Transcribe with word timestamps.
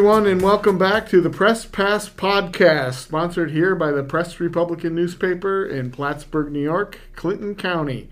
everyone, 0.00 0.26
and 0.26 0.40
welcome 0.40 0.78
back 0.78 1.06
to 1.06 1.20
the 1.20 1.28
Press 1.28 1.66
Pass 1.66 2.08
Podcast, 2.08 2.94
sponsored 2.94 3.50
here 3.50 3.74
by 3.74 3.90
the 3.90 4.02
Press 4.02 4.40
Republican 4.40 4.94
newspaper 4.94 5.62
in 5.66 5.90
Plattsburgh, 5.90 6.50
New 6.50 6.62
York, 6.62 6.98
Clinton 7.14 7.54
County. 7.54 8.08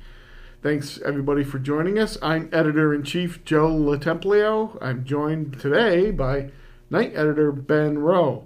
Thanks, 0.62 1.00
everybody, 1.00 1.44
for 1.44 1.58
joining 1.58 1.98
us. 1.98 2.18
I'm 2.20 2.50
editor 2.52 2.92
in 2.92 3.04
chief 3.04 3.42
Joe 3.42 3.70
LoTemplio. 3.70 4.76
I'm 4.82 5.02
joined 5.06 5.58
today 5.60 6.10
by 6.10 6.50
night 6.90 7.12
editor 7.16 7.50
Ben 7.50 8.00
Rowe. 8.00 8.44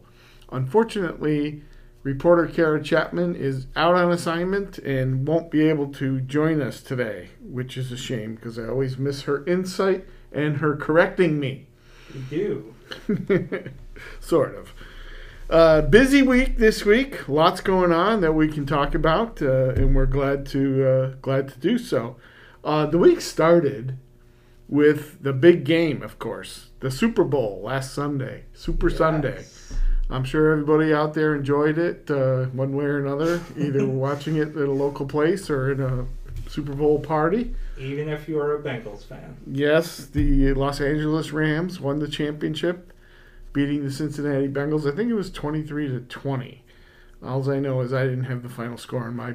Unfortunately, 0.53 1.63
reporter 2.05 2.47
Kara 2.47 2.81
Chapman 2.81 3.35
is 3.35 3.67
out 3.75 3.97
on 3.97 4.13
assignment 4.13 4.79
and 4.79 5.27
won't 5.27 5.51
be 5.51 5.69
able 5.69 5.89
to 5.95 6.21
join 6.21 6.63
us 6.63 6.81
today, 6.81 7.31
which 7.41 7.77
is 7.77 7.91
a 7.91 7.97
shame 7.97 8.37
because 8.37 8.57
I 8.57 8.69
always 8.69 8.99
miss 8.99 9.23
her 9.23 9.45
insight 9.47 10.07
and 10.31 10.59
her 10.59 10.77
correcting 10.77 11.41
me. 11.41 11.67
You 12.15 12.21
do. 12.31 12.72
sort 14.21 14.55
of. 14.55 14.73
Uh, 15.51 15.83
busy 15.83 16.23
week 16.23 16.57
this 16.57 16.85
week. 16.85 17.29
Lots 17.29 17.61
going 17.61 17.93
on 17.93 18.23
that 18.23 18.33
we 18.33 18.49
can 18.49 18.65
talk 18.65 18.95
about, 18.95 19.43
uh, 19.43 19.71
and 19.71 19.95
we're 19.95 20.07
glad 20.07 20.47
to 20.47 20.89
uh, 20.89 21.15
glad 21.21 21.49
to 21.49 21.59
do 21.59 21.77
so. 21.77 22.17
Uh, 22.65 22.87
the 22.87 22.99
week 22.99 23.21
started 23.21 23.99
with 24.69 25.23
the 25.23 25.33
big 25.35 25.65
game, 25.65 26.03
of 26.03 26.19
course, 26.19 26.71
the 26.81 26.91
Super 26.91 27.25
Bowl 27.25 27.61
last 27.63 27.93
Sunday, 27.93 28.45
Super 28.55 28.89
yes. 28.89 28.99
Sunday. 28.99 29.45
I'm 30.09 30.25
sure 30.25 30.53
everybody 30.53 30.95
out 30.95 31.15
there 31.15 31.35
enjoyed 31.35 31.79
it 31.79 32.11
uh, 32.11 32.45
one 32.47 32.75
way 32.75 32.85
or 32.85 32.99
another, 32.99 33.41
either 33.59 33.87
watching 33.87 34.37
it 34.37 34.57
at 34.57 34.69
a 34.69 34.73
local 34.73 35.07
place 35.07 35.51
or 35.51 35.73
in 35.73 35.81
a 35.81 36.07
Super 36.49 36.73
Bowl 36.73 36.99
party. 36.99 37.55
Even 37.79 38.09
if 38.09 38.29
you 38.29 38.39
are 38.39 38.55
a 38.55 38.63
Bengals 38.63 39.05
fan. 39.05 39.37
Yes, 39.47 40.07
the 40.07 40.53
Los 40.55 40.81
Angeles 40.81 41.33
Rams 41.33 41.81
won 41.81 41.99
the 41.99 42.09
championship, 42.09 42.93
beating 43.53 43.85
the 43.85 43.91
Cincinnati 43.91 44.49
Bengals. 44.49 44.91
I 44.91 44.95
think 44.95 45.11
it 45.11 45.15
was 45.15 45.31
23 45.31 45.89
to 45.89 46.01
20. 46.01 46.65
All 47.25 47.51
I 47.51 47.61
know 47.61 47.81
is 47.81 47.93
I 47.93 48.05
didn't 48.05 48.25
have 48.25 48.43
the 48.43 48.49
final 48.49 48.77
score 48.77 49.07
in 49.09 49.15
my 49.15 49.35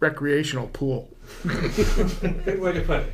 recreational 0.00 0.68
pool. 0.68 1.10
good 1.44 2.60
way 2.60 2.72
to 2.72 2.80
put 2.82 3.00
it. 3.00 3.12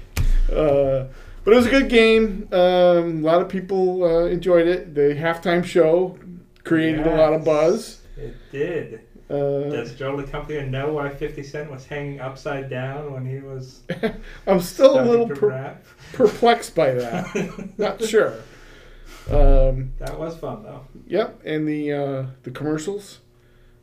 Uh, 0.51 1.07
but 1.45 1.53
it 1.53 1.57
was 1.57 1.67
a 1.67 1.71
good 1.71 1.89
game. 1.89 2.49
Um, 2.53 3.23
a 3.23 3.27
lot 3.27 3.43
of 3.43 3.49
people 3.49 4.05
uh, 4.05 4.25
enjoyed 4.27 4.67
it. 4.67 4.95
The 4.95 5.15
halftime 5.15 5.65
show 5.65 6.19
created 6.65 7.07
yes, 7.07 7.15
a 7.15 7.17
lot 7.17 7.33
of 7.33 7.45
buzz. 7.45 8.01
It 8.17 8.35
did. 8.51 9.01
Uh, 9.31 9.71
Does 9.71 9.95
Joe 9.95 10.17
LaCompagna 10.17 10.69
know 10.69 10.95
why 10.95 11.09
50 11.09 11.45
Cent 11.45 11.71
was 11.71 11.87
hanging 11.87 12.19
upside 12.19 12.69
down 12.69 13.13
when 13.13 13.25
he 13.25 13.39
was. 13.39 13.83
I'm 14.47 14.61
still 14.61 15.01
a 15.01 15.05
little 15.05 15.29
per- 15.29 15.79
perplexed 16.13 16.75
by 16.75 16.95
that. 16.95 17.73
Not 17.79 18.03
sure. 18.03 18.35
Um, 19.31 19.93
that 19.99 20.19
was 20.19 20.37
fun, 20.37 20.65
though. 20.65 20.85
Yep, 21.07 21.43
and 21.45 21.69
the 21.69 21.93
uh, 21.93 22.27
the 22.43 22.51
commercials 22.51 23.21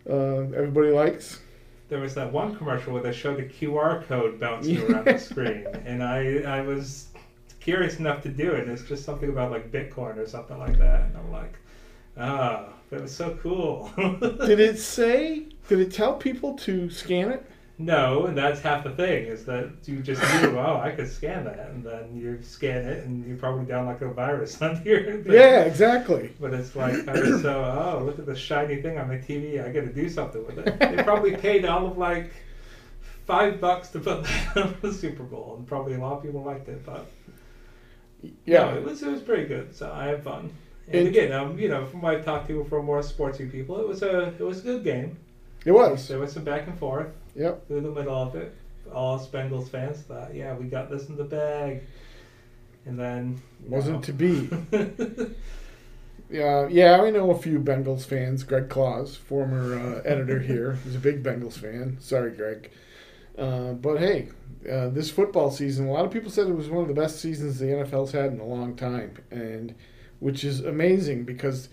uh, 0.10 0.40
everybody 0.40 0.90
likes. 0.90 1.40
There 1.88 2.00
was 2.00 2.14
that 2.16 2.34
one 2.34 2.56
commercial 2.58 2.92
where 2.92 3.02
they 3.02 3.14
showed 3.14 3.38
the 3.38 3.44
QR 3.44 4.06
code 4.06 4.42
bouncing 4.42 4.82
around 4.82 5.06
the 5.06 5.18
screen, 5.20 5.66
and 5.86 6.04
I 6.04 6.40
I 6.40 6.62
was 6.62 7.08
curious 7.62 8.00
enough 8.00 8.22
to 8.24 8.30
do 8.30 8.52
it. 8.52 8.68
It's 8.68 8.84
just 8.84 9.06
something 9.06 9.30
about 9.30 9.52
like 9.52 9.72
Bitcoin 9.72 10.18
or 10.18 10.28
something 10.28 10.58
like 10.58 10.78
that, 10.80 11.04
and 11.04 11.18
I'm 11.18 11.32
like, 11.32 11.54
ah. 12.18 12.74
That 12.90 13.02
was 13.02 13.16
so 13.16 13.38
cool. 13.42 13.92
did 13.98 14.60
it 14.60 14.80
say? 14.80 15.48
Did 15.68 15.80
it 15.82 15.92
tell 15.92 16.14
people 16.14 16.54
to 16.60 16.90
scan 16.90 17.32
it? 17.32 17.46
No, 17.80 18.26
and 18.26 18.36
that's 18.36 18.60
half 18.62 18.84
the 18.84 18.90
thing 18.92 19.26
is 19.26 19.46
that 19.46 19.70
you 19.86 20.02
just 20.02 20.22
knew, 20.22 20.58
oh, 20.58 20.80
I 20.82 20.92
could 20.92 21.12
scan 21.12 21.46
that, 21.46 21.70
and 21.70 21.84
then 21.84 22.16
you 22.16 22.42
scan 22.42 22.86
it, 22.86 23.06
and 23.06 23.28
you 23.28 23.36
probably 23.36 23.66
down 23.66 23.86
like 23.86 24.02
a 24.02 24.12
virus 24.12 24.60
on 24.62 24.82
here. 24.82 25.22
yeah, 25.28 25.62
exactly. 25.62 26.34
But 26.40 26.54
it's 26.54 26.76
like, 26.76 26.96
so, 26.96 27.64
oh, 27.64 28.04
look 28.04 28.18
at 28.18 28.26
the 28.26 28.36
shiny 28.36 28.82
thing 28.82 28.98
on 28.98 29.10
the 29.10 29.18
TV. 29.18 29.64
I 29.64 29.72
got 29.72 29.82
to 29.82 29.94
do 29.94 30.10
something 30.10 30.44
with 30.46 30.58
it. 30.58 30.80
They 30.80 31.04
probably 31.04 31.36
paid 31.36 31.66
all 31.66 31.86
of 31.86 31.98
like 31.98 32.32
five 33.26 33.62
bucks 33.62 33.90
to 33.90 34.00
put 34.00 34.24
that 34.24 34.58
on 34.58 34.78
the 34.82 34.92
Super 34.92 35.24
Bowl, 35.24 35.56
and 35.58 35.68
probably 35.68 35.94
a 35.94 36.00
lot 36.00 36.14
of 36.14 36.24
people 36.24 36.44
liked 36.44 36.68
it, 36.70 36.84
but 36.84 37.06
yeah, 38.46 38.64
no, 38.64 38.78
it 38.78 38.84
was 38.84 39.04
it 39.04 39.12
was 39.12 39.22
pretty 39.22 39.46
good. 39.46 39.76
So 39.76 39.92
I 39.92 40.06
had 40.06 40.24
fun. 40.24 40.52
And 40.90 41.08
again, 41.08 41.32
um, 41.34 41.60
you 41.60 41.68
know, 41.68 41.86
from 41.86 42.02
what 42.02 42.16
I've 42.16 42.26
talked 42.26 42.48
to 42.48 42.64
from 42.66 42.86
more 42.86 43.02
sportsy 43.02 43.52
people, 43.52 43.80
it 43.80 43.88
was 43.88 44.02
a 44.04 44.28
it 44.28 44.40
was 44.40 44.60
a 44.60 44.64
good 44.64 44.84
game. 44.84 45.18
It 45.66 45.72
was. 45.72 46.08
There 46.08 46.20
was 46.20 46.32
some 46.32 46.44
back 46.44 46.68
and 46.68 46.78
forth. 46.80 47.10
Yep. 47.36 47.68
Through 47.68 47.82
the 47.82 47.92
middle 47.92 48.16
of 48.16 48.36
it, 48.36 48.56
all 48.94 49.16
us 49.16 49.28
Bengals 49.28 49.70
fans 49.70 50.00
thought, 50.00 50.34
yeah, 50.34 50.56
we 50.56 50.66
got 50.66 50.90
this 50.90 51.10
in 51.10 51.18
the 51.18 51.24
bag, 51.24 51.84
and 52.86 52.98
then 52.98 53.42
wasn't 53.68 53.98
know. 53.98 54.02
to 54.02 54.14
be. 54.14 54.50
yeah, 56.30 56.68
yeah, 56.70 57.02
I 57.02 57.10
know 57.10 57.32
a 57.32 57.38
few 57.38 57.60
Bengals 57.60 58.06
fans. 58.06 58.44
Greg 58.44 58.70
Claus, 58.70 59.16
former 59.16 59.78
uh, 59.78 60.02
editor 60.06 60.40
here, 60.40 60.80
he's 60.84 60.96
a 60.96 61.00
big 61.00 61.22
Bengals 61.22 61.54
fan. 61.54 61.98
Sorry, 62.00 62.32
Greg. 62.32 62.72
Uh, 63.38 63.74
but 63.74 64.00
hey, 64.00 64.30
uh, 64.72 64.90
this 64.90 65.12
football 65.12 65.52
season, 65.52 65.88
a 65.88 65.92
lot 65.92 66.06
of 66.06 66.12
people 66.12 66.32
said 66.32 66.48
it 66.48 66.56
was 66.56 66.70
one 66.70 66.82
of 66.82 66.88
the 66.88 67.00
best 67.00 67.20
seasons 67.20 67.60
the 67.60 67.68
NFL's 67.68 68.14
had 68.14 68.32
in 68.32 68.40
a 68.40 68.46
long 68.46 68.76
time, 68.76 69.18
and 69.30 69.76
which 70.20 70.44
is 70.44 70.62
amazing 70.62 71.24
because 71.24 71.70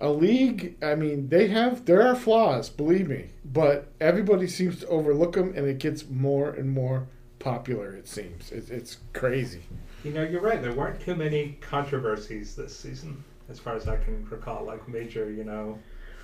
a 0.00 0.10
league, 0.10 0.76
I 0.82 0.94
mean, 0.94 1.28
they 1.28 1.48
have 1.48 1.84
there 1.84 2.06
are 2.06 2.14
flaws, 2.14 2.70
believe 2.70 3.08
me, 3.08 3.30
but 3.44 3.90
everybody 4.00 4.46
seems 4.46 4.80
to 4.80 4.86
overlook 4.88 5.34
them, 5.34 5.52
and 5.56 5.66
it 5.66 5.78
gets 5.78 6.08
more 6.08 6.50
and 6.50 6.70
more 6.70 7.06
popular. 7.38 7.92
It 7.94 8.08
seems 8.08 8.52
it's, 8.52 8.70
it's 8.70 8.98
crazy. 9.12 9.62
You 10.04 10.12
know, 10.12 10.22
you're 10.22 10.40
right. 10.40 10.62
There 10.62 10.72
weren't 10.72 11.00
too 11.00 11.16
many 11.16 11.58
controversies 11.60 12.54
this 12.54 12.76
season, 12.76 13.24
as 13.48 13.58
far 13.58 13.74
as 13.74 13.88
I 13.88 13.96
can 13.96 14.26
recall, 14.30 14.64
like 14.64 14.86
major, 14.88 15.30
you 15.30 15.44
know, 15.44 15.78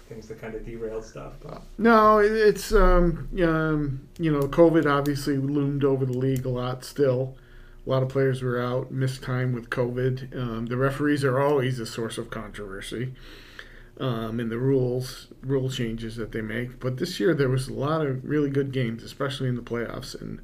things 0.09 0.29
that 0.29 0.41
kind 0.41 0.55
of 0.55 0.65
derailed 0.65 1.05
stuff. 1.05 1.33
But. 1.43 1.63
No, 1.79 2.19
it's 2.19 2.73
um, 2.73 3.29
um, 3.43 4.09
you 4.19 4.31
know, 4.31 4.43
COVID 4.43 4.87
obviously 4.87 5.37
loomed 5.37 5.85
over 5.85 6.07
the 6.07 6.17
league 6.17 6.47
a 6.47 6.51
lot 6.51 6.85
still. 6.85 7.37
A 7.87 7.91
lot 7.91 8.03
of 8.03 8.09
players 8.09 8.43
were 8.43 8.61
out, 8.61 8.91
missed 8.91 9.23
time 9.23 9.53
with 9.53 9.69
COVID. 9.69 10.35
Um, 10.37 10.67
the 10.67 10.77
referees 10.77 11.23
are 11.23 11.39
always 11.41 11.79
a 11.79 11.87
source 11.87 12.17
of 12.17 12.31
controversy 12.31 13.13
um, 14.01 14.41
in 14.41 14.49
the 14.49 14.59
rules, 14.59 15.29
rule 15.43 15.71
changes 15.71 16.17
that 16.17 16.33
they 16.33 16.41
make. 16.41 16.81
But 16.81 16.97
this 16.97 17.21
year 17.21 17.35
there 17.35 17.49
was 17.49 17.69
a 17.69 17.75
lot 17.75 18.07
of 18.07 18.25
really 18.25 18.51
good 18.51 18.73
games, 18.73 19.03
especially 19.03 19.49
in 19.49 19.57
the 19.57 19.63
playoffs, 19.63 20.19
and 20.19 20.41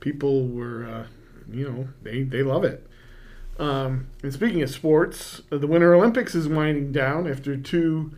people 0.00 0.46
were, 0.46 0.84
uh, 0.84 1.06
you 1.50 1.68
know, 1.70 1.88
they 2.02 2.22
they 2.22 2.42
love 2.42 2.64
it. 2.64 2.86
Um, 3.58 4.08
and 4.22 4.32
speaking 4.32 4.62
of 4.62 4.70
sports, 4.70 5.40
the 5.48 5.66
Winter 5.66 5.94
Olympics 5.94 6.34
is 6.34 6.46
winding 6.46 6.92
down 6.92 7.26
after 7.26 7.56
two 7.56 8.12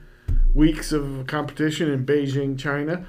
weeks 0.52 0.90
of 0.90 1.26
competition 1.26 1.90
in 1.90 2.04
Beijing, 2.04 2.58
China. 2.58 3.06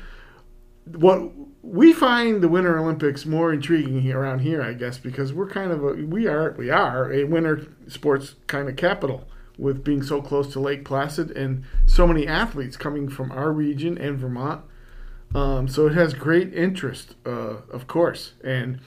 What 0.85 1.31
we 1.71 1.93
find 1.93 2.41
the 2.41 2.47
Winter 2.47 2.79
Olympics 2.79 3.27
more 3.27 3.53
intriguing 3.53 4.11
around 4.11 4.39
here, 4.39 4.61
I 4.61 4.73
guess, 4.73 4.97
because 4.97 5.31
we're 5.31 5.49
kind 5.49 5.71
of 5.71 5.83
a, 5.83 5.93
we 5.93 6.25
are 6.25 6.55
we 6.57 6.71
are 6.71 7.13
a 7.13 7.25
winter 7.25 7.67
sports 7.87 8.35
kind 8.47 8.67
of 8.67 8.75
capital 8.75 9.27
with 9.57 9.83
being 9.83 10.01
so 10.01 10.19
close 10.19 10.51
to 10.53 10.59
Lake 10.59 10.83
Placid 10.83 11.29
and 11.31 11.63
so 11.85 12.07
many 12.07 12.25
athletes 12.25 12.75
coming 12.75 13.07
from 13.07 13.31
our 13.31 13.51
region 13.51 13.97
and 13.99 14.17
Vermont. 14.17 14.63
Um, 15.35 15.67
so 15.67 15.85
it 15.85 15.93
has 15.93 16.15
great 16.15 16.53
interest, 16.55 17.13
uh, 17.23 17.57
of 17.71 17.85
course. 17.85 18.33
And 18.43 18.79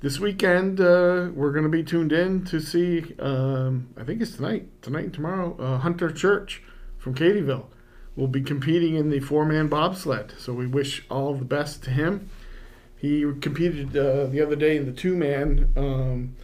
this 0.00 0.18
weekend 0.18 0.80
uh, 0.80 1.28
we're 1.34 1.52
going 1.52 1.64
to 1.64 1.68
be 1.68 1.82
tuned 1.82 2.12
in 2.12 2.42
to 2.46 2.58
see. 2.58 3.14
Um, 3.18 3.88
I 3.98 4.04
think 4.04 4.22
it's 4.22 4.36
tonight, 4.36 4.68
tonight 4.80 5.04
and 5.04 5.14
tomorrow. 5.14 5.56
Uh, 5.58 5.78
Hunter 5.78 6.10
Church 6.10 6.62
from 6.96 7.14
Cadyville 7.14 7.66
will 8.18 8.26
be 8.26 8.42
competing 8.42 8.96
in 8.96 9.10
the 9.10 9.20
four 9.20 9.44
man 9.44 9.68
bobsled. 9.68 10.34
So 10.38 10.52
we 10.52 10.66
wish 10.66 11.06
all 11.08 11.34
the 11.34 11.44
best 11.44 11.84
to 11.84 11.90
him. 11.90 12.28
He 12.96 13.20
competed 13.40 13.96
uh, 13.96 14.26
the 14.26 14.42
other 14.42 14.56
day 14.56 14.76
in 14.76 14.86
the 14.86 14.92
two 14.92 15.16
man 15.16 15.72
um, 15.76 16.34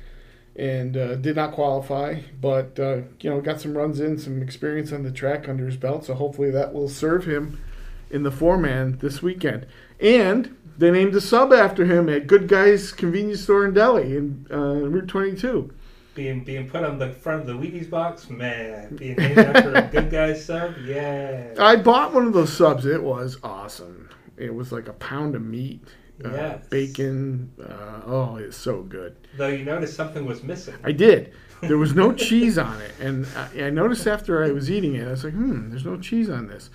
and 0.54 0.96
uh, 0.96 1.16
did 1.16 1.34
not 1.34 1.52
qualify, 1.52 2.20
but 2.40 2.78
uh, 2.78 2.98
you 3.20 3.28
know 3.28 3.40
got 3.40 3.60
some 3.60 3.76
runs 3.76 3.98
in, 3.98 4.18
some 4.18 4.40
experience 4.40 4.92
on 4.92 5.02
the 5.02 5.10
track 5.10 5.48
under 5.48 5.66
his 5.66 5.76
belt. 5.76 6.04
So 6.04 6.14
hopefully 6.14 6.52
that 6.52 6.72
will 6.72 6.88
serve 6.88 7.24
him 7.24 7.60
in 8.08 8.22
the 8.22 8.30
four 8.30 8.56
man 8.56 8.98
this 8.98 9.20
weekend. 9.20 9.66
And 9.98 10.56
they 10.78 10.92
named 10.92 11.16
a 11.16 11.20
sub 11.20 11.52
after 11.52 11.86
him 11.86 12.08
at 12.08 12.28
Good 12.28 12.46
Guys 12.46 12.92
Convenience 12.92 13.42
Store 13.42 13.64
in 13.64 13.74
Delhi 13.74 14.16
in 14.16 14.46
uh, 14.48 14.56
Route 14.56 15.08
22 15.08 15.72
being 16.14 16.44
being 16.44 16.68
put 16.68 16.84
on 16.84 16.98
the 16.98 17.10
front 17.10 17.42
of 17.42 17.46
the 17.46 17.54
Wheaties 17.54 17.88
box, 17.88 18.30
man. 18.30 18.96
Being 18.96 19.16
named 19.16 19.38
after 19.38 19.74
a 19.74 19.82
good 19.82 20.10
guy 20.10 20.34
sub, 20.34 20.74
yeah. 20.84 21.54
I 21.58 21.76
bought 21.76 22.14
one 22.14 22.26
of 22.26 22.32
those 22.32 22.52
subs. 22.52 22.86
It 22.86 23.02
was 23.02 23.38
awesome. 23.42 24.08
It 24.36 24.54
was 24.54 24.72
like 24.72 24.88
a 24.88 24.92
pound 24.94 25.34
of 25.34 25.42
meat, 25.42 25.82
uh, 26.24 26.30
yes. 26.30 26.66
bacon. 26.68 27.52
Uh, 27.60 28.00
oh, 28.06 28.36
it's 28.36 28.56
so 28.56 28.82
good. 28.82 29.16
Though 29.36 29.48
you 29.48 29.64
noticed 29.64 29.94
something 29.94 30.24
was 30.24 30.42
missing. 30.42 30.74
I 30.82 30.92
did. 30.92 31.32
There 31.60 31.78
was 31.78 31.94
no 31.94 32.12
cheese 32.12 32.58
on 32.58 32.80
it, 32.82 32.92
and 33.00 33.26
I, 33.36 33.64
I, 33.64 33.70
noticed 33.70 34.06
after 34.06 34.44
I 34.44 34.50
was 34.50 34.70
eating 34.70 34.96
it, 34.96 35.06
I 35.06 35.12
was 35.12 35.24
like, 35.24 35.32
"Hmm, 35.32 35.70
there's 35.70 35.84
no 35.86 35.96
cheese 35.98 36.28
on 36.28 36.46
this." 36.48 36.68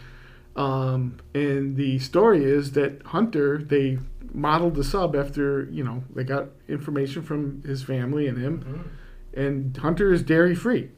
Um, 0.55 1.17
and 1.33 1.75
the 1.77 1.99
story 1.99 2.43
is 2.43 2.71
that 2.71 3.03
Hunter, 3.05 3.59
they 3.59 3.99
modeled 4.33 4.75
the 4.75 4.83
sub 4.83 5.15
after, 5.15 5.67
you 5.71 5.83
know, 5.83 6.03
they 6.13 6.23
got 6.23 6.47
information 6.67 7.21
from 7.21 7.61
his 7.63 7.83
family 7.83 8.27
and 8.27 8.37
him. 8.37 8.63
Mhm. 8.63 8.98
And 9.33 9.75
Hunter 9.77 10.11
is 10.13 10.23
dairy 10.23 10.55
free. 10.55 10.89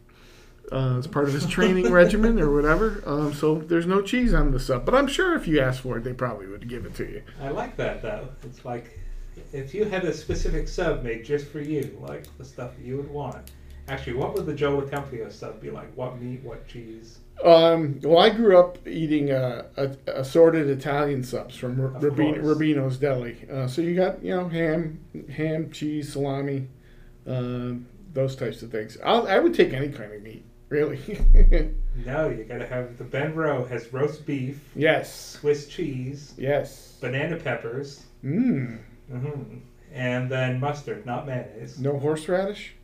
Uh, 0.71 0.95
it's 0.97 1.07
part 1.07 1.27
of 1.27 1.33
his 1.33 1.45
training 1.45 1.91
regimen 1.91 2.39
or 2.39 2.53
whatever. 2.53 3.03
Um, 3.05 3.33
so 3.33 3.55
there's 3.55 3.85
no 3.85 4.01
cheese 4.01 4.33
on 4.33 4.51
the 4.51 4.59
sub. 4.59 4.85
But 4.85 4.95
I'm 4.95 5.07
sure 5.07 5.35
if 5.35 5.47
you 5.47 5.59
asked 5.59 5.81
for 5.81 5.97
it, 5.97 6.03
they 6.03 6.13
probably 6.13 6.47
would 6.47 6.69
give 6.69 6.85
it 6.85 6.95
to 6.95 7.03
you. 7.03 7.23
I 7.41 7.49
like 7.49 7.75
that 7.77 8.01
though. 8.01 8.29
It's 8.43 8.63
like 8.63 8.97
if 9.51 9.73
you 9.73 9.85
had 9.85 10.05
a 10.05 10.13
specific 10.13 10.67
sub 10.67 11.03
made 11.03 11.25
just 11.25 11.47
for 11.47 11.59
you, 11.59 11.97
like 12.01 12.25
the 12.37 12.45
stuff 12.45 12.75
that 12.77 12.85
you 12.85 12.97
would 12.97 13.09
want. 13.09 13.51
Actually, 13.87 14.13
what 14.13 14.33
would 14.35 14.45
the 14.45 14.53
Joe 14.53 14.79
Tempio 14.81 15.29
sub 15.29 15.59
be 15.59 15.71
like? 15.71 15.93
What 15.95 16.21
meat? 16.21 16.41
What 16.43 16.65
cheese? 16.67 17.19
Um, 17.43 17.99
well, 18.03 18.19
I 18.19 18.29
grew 18.29 18.57
up 18.57 18.87
eating 18.87 19.31
uh, 19.31 19.63
a, 19.75 19.91
assorted 20.07 20.69
Italian 20.69 21.23
subs 21.23 21.55
from 21.55 21.81
R- 21.81 21.89
course. 21.89 22.37
Rubino's 22.37 22.97
Deli. 22.97 23.37
Uh, 23.51 23.67
so 23.67 23.81
you 23.81 23.95
got 23.95 24.23
you 24.23 24.35
know 24.35 24.47
ham, 24.47 24.99
ham, 25.35 25.71
cheese, 25.71 26.13
salami, 26.13 26.67
uh, 27.27 27.73
those 28.13 28.35
types 28.35 28.61
of 28.61 28.71
things. 28.71 28.97
I'll, 29.03 29.27
I 29.27 29.39
would 29.39 29.53
take 29.53 29.73
any 29.73 29.89
kind 29.89 30.13
of 30.13 30.21
meat, 30.21 30.45
really. 30.69 30.99
No, 32.05 32.29
you 32.29 32.45
gotta 32.45 32.65
have 32.65 32.97
the 32.97 33.03
Ben 33.03 33.35
Rowe 33.35 33.65
has 33.65 33.91
roast 33.91 34.25
beef, 34.25 34.61
yes, 34.75 35.13
Swiss 35.13 35.67
cheese, 35.67 36.33
yes. 36.37 36.97
banana 37.01 37.35
peppers, 37.35 38.05
Mmm. 38.23 38.79
hmm 39.11 39.57
and 39.93 40.31
then 40.31 40.57
mustard, 40.61 41.05
not 41.05 41.27
mayonnaise. 41.27 41.77
No 41.77 41.99
horseradish. 41.99 42.75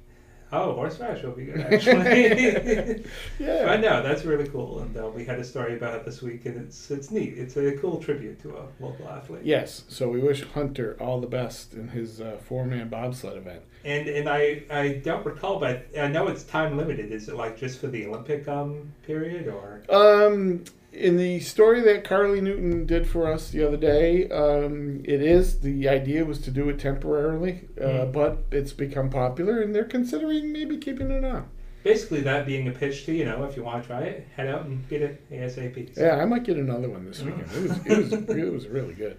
Oh, 0.51 0.73
horseradish 0.73 1.23
will 1.23 1.31
be 1.31 1.45
good 1.45 1.59
actually. 1.59 3.03
Yeah. 3.39 3.65
But 3.65 3.81
no, 3.81 4.01
that's 4.01 4.23
really 4.23 4.47
cool, 4.47 4.79
and 4.79 4.95
uh, 4.97 5.09
we 5.09 5.25
had 5.25 5.39
a 5.39 5.43
story 5.43 5.75
about 5.75 5.95
it 5.95 6.05
this 6.05 6.21
week, 6.21 6.45
and 6.45 6.57
it's 6.57 6.89
it's 6.89 7.11
neat. 7.11 7.37
It's 7.37 7.57
a 7.57 7.77
cool 7.77 7.99
tribute 7.99 8.41
to 8.43 8.57
a 8.57 8.67
local 8.79 9.07
athlete. 9.09 9.41
Yes. 9.43 9.83
So 9.89 10.09
we 10.09 10.19
wish 10.19 10.43
Hunter 10.43 10.95
all 10.99 11.19
the 11.19 11.27
best 11.27 11.73
in 11.73 11.89
his 11.89 12.21
uh, 12.21 12.37
four-man 12.47 12.89
bobsled 12.89 13.37
event. 13.37 13.61
And 13.83 14.07
and 14.07 14.29
I 14.29 14.63
I 14.69 15.01
don't 15.03 15.25
recall, 15.25 15.59
but 15.59 15.87
I 15.99 16.07
know 16.07 16.27
it's 16.27 16.43
time 16.43 16.77
limited. 16.77 17.11
Is 17.11 17.27
it 17.29 17.35
like 17.35 17.57
just 17.57 17.79
for 17.79 17.87
the 17.87 18.05
Olympic 18.07 18.47
um 18.47 18.93
period 19.05 19.47
or? 19.47 19.83
Um, 19.89 20.63
in 20.97 21.17
the 21.17 21.39
story 21.39 21.81
that 21.81 22.03
Carly 22.03 22.41
Newton 22.41 22.85
did 22.85 23.07
for 23.07 23.31
us 23.31 23.51
the 23.51 23.65
other 23.65 23.77
day, 23.77 24.27
um, 24.29 25.01
it 25.05 25.21
is 25.21 25.59
the 25.59 25.87
idea 25.87 26.25
was 26.25 26.39
to 26.39 26.51
do 26.51 26.67
it 26.69 26.79
temporarily, 26.79 27.67
uh, 27.79 27.85
Mhm. 27.85 28.11
but 28.11 28.43
it's 28.51 28.73
become 28.73 29.09
popular, 29.09 29.61
and 29.61 29.73
they're 29.75 29.83
considering 29.85 30.51
maybe 30.51 30.77
keeping 30.77 31.11
it 31.11 31.23
on. 31.23 31.45
Basically, 31.83 32.21
that 32.21 32.45
being 32.45 32.67
a 32.67 32.71
pitch 32.71 33.05
to 33.05 33.13
you 33.13 33.23
know, 33.25 33.45
if 33.45 33.55
you 33.55 33.63
want 33.63 33.83
to 33.83 33.87
try 33.87 34.01
it, 34.01 34.25
head 34.35 34.47
out 34.47 34.65
and 34.65 34.87
get 34.89 35.01
it 35.01 35.21
ASAP. 35.31 35.93
So- 35.95 36.01
Yeah, 36.03 36.17
I 36.17 36.25
might 36.25 36.43
get 36.43 36.57
another 36.57 36.89
one 36.89 37.05
this 37.05 37.21
weekend. 37.23 37.47
It 37.55 37.61
was 37.61 37.77
it 37.85 37.97
was 37.97 38.11
it 38.37 38.51
was 38.53 38.67
really 38.67 38.93
good. 38.93 39.17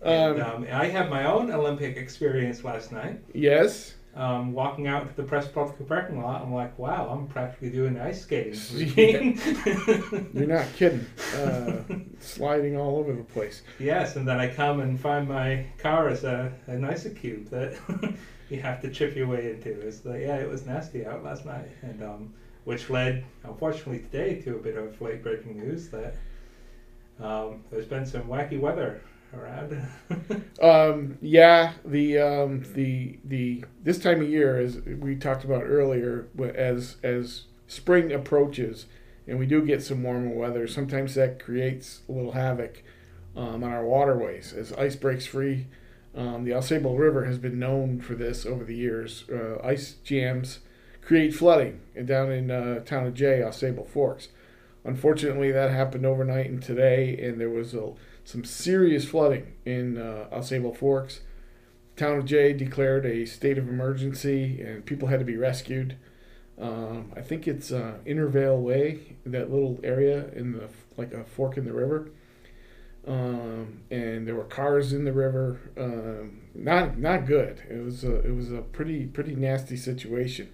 And, 0.00 0.40
Um, 0.40 0.62
um, 0.62 0.66
I 0.70 0.86
had 0.86 1.10
my 1.10 1.24
own 1.24 1.50
Olympic 1.50 1.96
experience 1.96 2.62
last 2.62 2.92
night. 2.92 3.18
yes, 3.34 3.94
Um, 4.14 4.52
walking 4.52 4.88
out 4.88 5.06
to 5.06 5.14
the 5.14 5.22
press 5.22 5.46
public 5.46 5.86
parking 5.86 6.20
lot, 6.20 6.42
I'm 6.42 6.52
like, 6.52 6.76
wow, 6.76 7.08
I'm 7.08 7.28
practically 7.28 7.70
doing 7.70 8.00
ice 8.00 8.22
skating. 8.22 8.58
you're 10.34 10.46
not 10.46 10.66
kidding. 10.74 11.06
Uh, 11.36 11.82
sliding 12.20 12.76
all 12.76 12.96
over 12.96 13.12
the 13.12 13.22
place. 13.22 13.62
yes, 13.78 14.16
and 14.16 14.26
then 14.26 14.40
I 14.40 14.52
come 14.52 14.80
and 14.80 14.98
find 14.98 15.28
my 15.28 15.66
car 15.78 16.08
as 16.08 16.24
a 16.24 16.52
an 16.66 16.84
ice 16.84 17.06
cube 17.20 17.48
that 17.50 17.78
you 18.50 18.60
have 18.60 18.80
to 18.82 18.90
chip 18.90 19.14
your 19.14 19.28
way 19.28 19.52
into. 19.52 19.70
It's 19.86 20.04
like, 20.04 20.22
yeah, 20.22 20.36
it 20.36 20.48
was 20.48 20.66
nasty 20.66 21.06
out 21.06 21.22
last 21.22 21.46
night, 21.46 21.68
and 21.82 22.02
um, 22.02 22.34
which 22.64 22.90
led, 22.90 23.24
unfortunately, 23.44 24.00
today 24.00 24.40
to 24.42 24.56
a 24.56 24.58
bit 24.58 24.76
of 24.76 25.00
late 25.00 25.22
breaking 25.22 25.58
news 25.58 25.90
that 25.90 26.16
um, 27.20 27.62
there's 27.70 27.86
been 27.86 28.06
some 28.06 28.22
wacky 28.22 28.58
weather 28.58 29.00
Um, 30.60 31.18
yeah, 31.20 31.74
the 31.84 32.18
um, 32.18 32.64
the 32.74 33.20
the 33.24 33.64
this 33.84 33.98
time 34.00 34.20
of 34.20 34.28
year, 34.28 34.58
as 34.58 34.80
we 34.80 35.14
talked 35.14 35.44
about 35.44 35.62
earlier, 35.62 36.26
as 36.56 36.96
as 37.04 37.44
spring 37.68 38.12
approaches, 38.12 38.86
and 39.28 39.38
we 39.38 39.46
do 39.46 39.64
get 39.64 39.82
some 39.82 40.02
warmer 40.02 40.34
weather. 40.34 40.66
Sometimes 40.66 41.14
that 41.14 41.38
creates 41.38 42.00
a 42.08 42.12
little 42.12 42.32
havoc 42.32 42.82
um, 43.36 43.62
on 43.62 43.70
our 43.70 43.84
waterways 43.84 44.52
as 44.52 44.72
ice 44.72 44.96
breaks 44.96 45.26
free. 45.26 45.68
Um, 46.14 46.42
the 46.42 46.50
Ausable 46.50 46.98
River 46.98 47.26
has 47.26 47.38
been 47.38 47.60
known 47.60 48.00
for 48.00 48.14
this 48.16 48.44
over 48.44 48.64
the 48.64 48.74
years. 48.74 49.24
Uh, 49.30 49.58
ice 49.62 49.94
jams 50.02 50.58
create 51.00 51.32
flooding 51.34 51.80
and 51.94 52.06
down 52.06 52.32
in 52.32 52.50
uh, 52.50 52.80
town 52.80 53.06
of 53.06 53.14
Jay, 53.14 53.40
Ausable 53.44 53.86
Forks. 53.86 54.28
Unfortunately, 54.88 55.52
that 55.52 55.70
happened 55.70 56.06
overnight 56.06 56.48
and 56.48 56.62
today, 56.62 57.14
and 57.22 57.38
there 57.38 57.50
was 57.50 57.74
a 57.74 57.92
some 58.24 58.42
serious 58.42 59.06
flooding 59.06 59.52
in 59.66 59.98
uh, 59.98 60.28
Ausable 60.32 60.74
Forks. 60.74 61.20
Town 61.94 62.16
of 62.16 62.24
Jay 62.24 62.54
declared 62.54 63.04
a 63.04 63.26
state 63.26 63.58
of 63.58 63.68
emergency, 63.68 64.62
and 64.62 64.86
people 64.86 65.08
had 65.08 65.18
to 65.18 65.26
be 65.26 65.36
rescued. 65.36 65.96
Um, 66.58 67.12
I 67.14 67.20
think 67.20 67.46
it's 67.46 67.70
uh, 67.70 67.98
Intervale 68.06 68.56
Way, 68.56 69.16
that 69.26 69.50
little 69.50 69.78
area 69.84 70.30
in 70.32 70.52
the 70.52 70.70
like 70.96 71.12
a 71.12 71.22
fork 71.24 71.58
in 71.58 71.66
the 71.66 71.74
river. 71.74 72.08
Um, 73.06 73.82
and 73.90 74.26
there 74.26 74.36
were 74.36 74.44
cars 74.44 74.94
in 74.94 75.04
the 75.04 75.12
river. 75.12 75.60
Um, 75.76 76.40
not 76.54 76.96
not 76.98 77.26
good. 77.26 77.62
It 77.68 77.84
was 77.84 78.04
a 78.04 78.20
it 78.26 78.34
was 78.34 78.50
a 78.50 78.62
pretty 78.62 79.04
pretty 79.04 79.34
nasty 79.34 79.76
situation, 79.76 80.50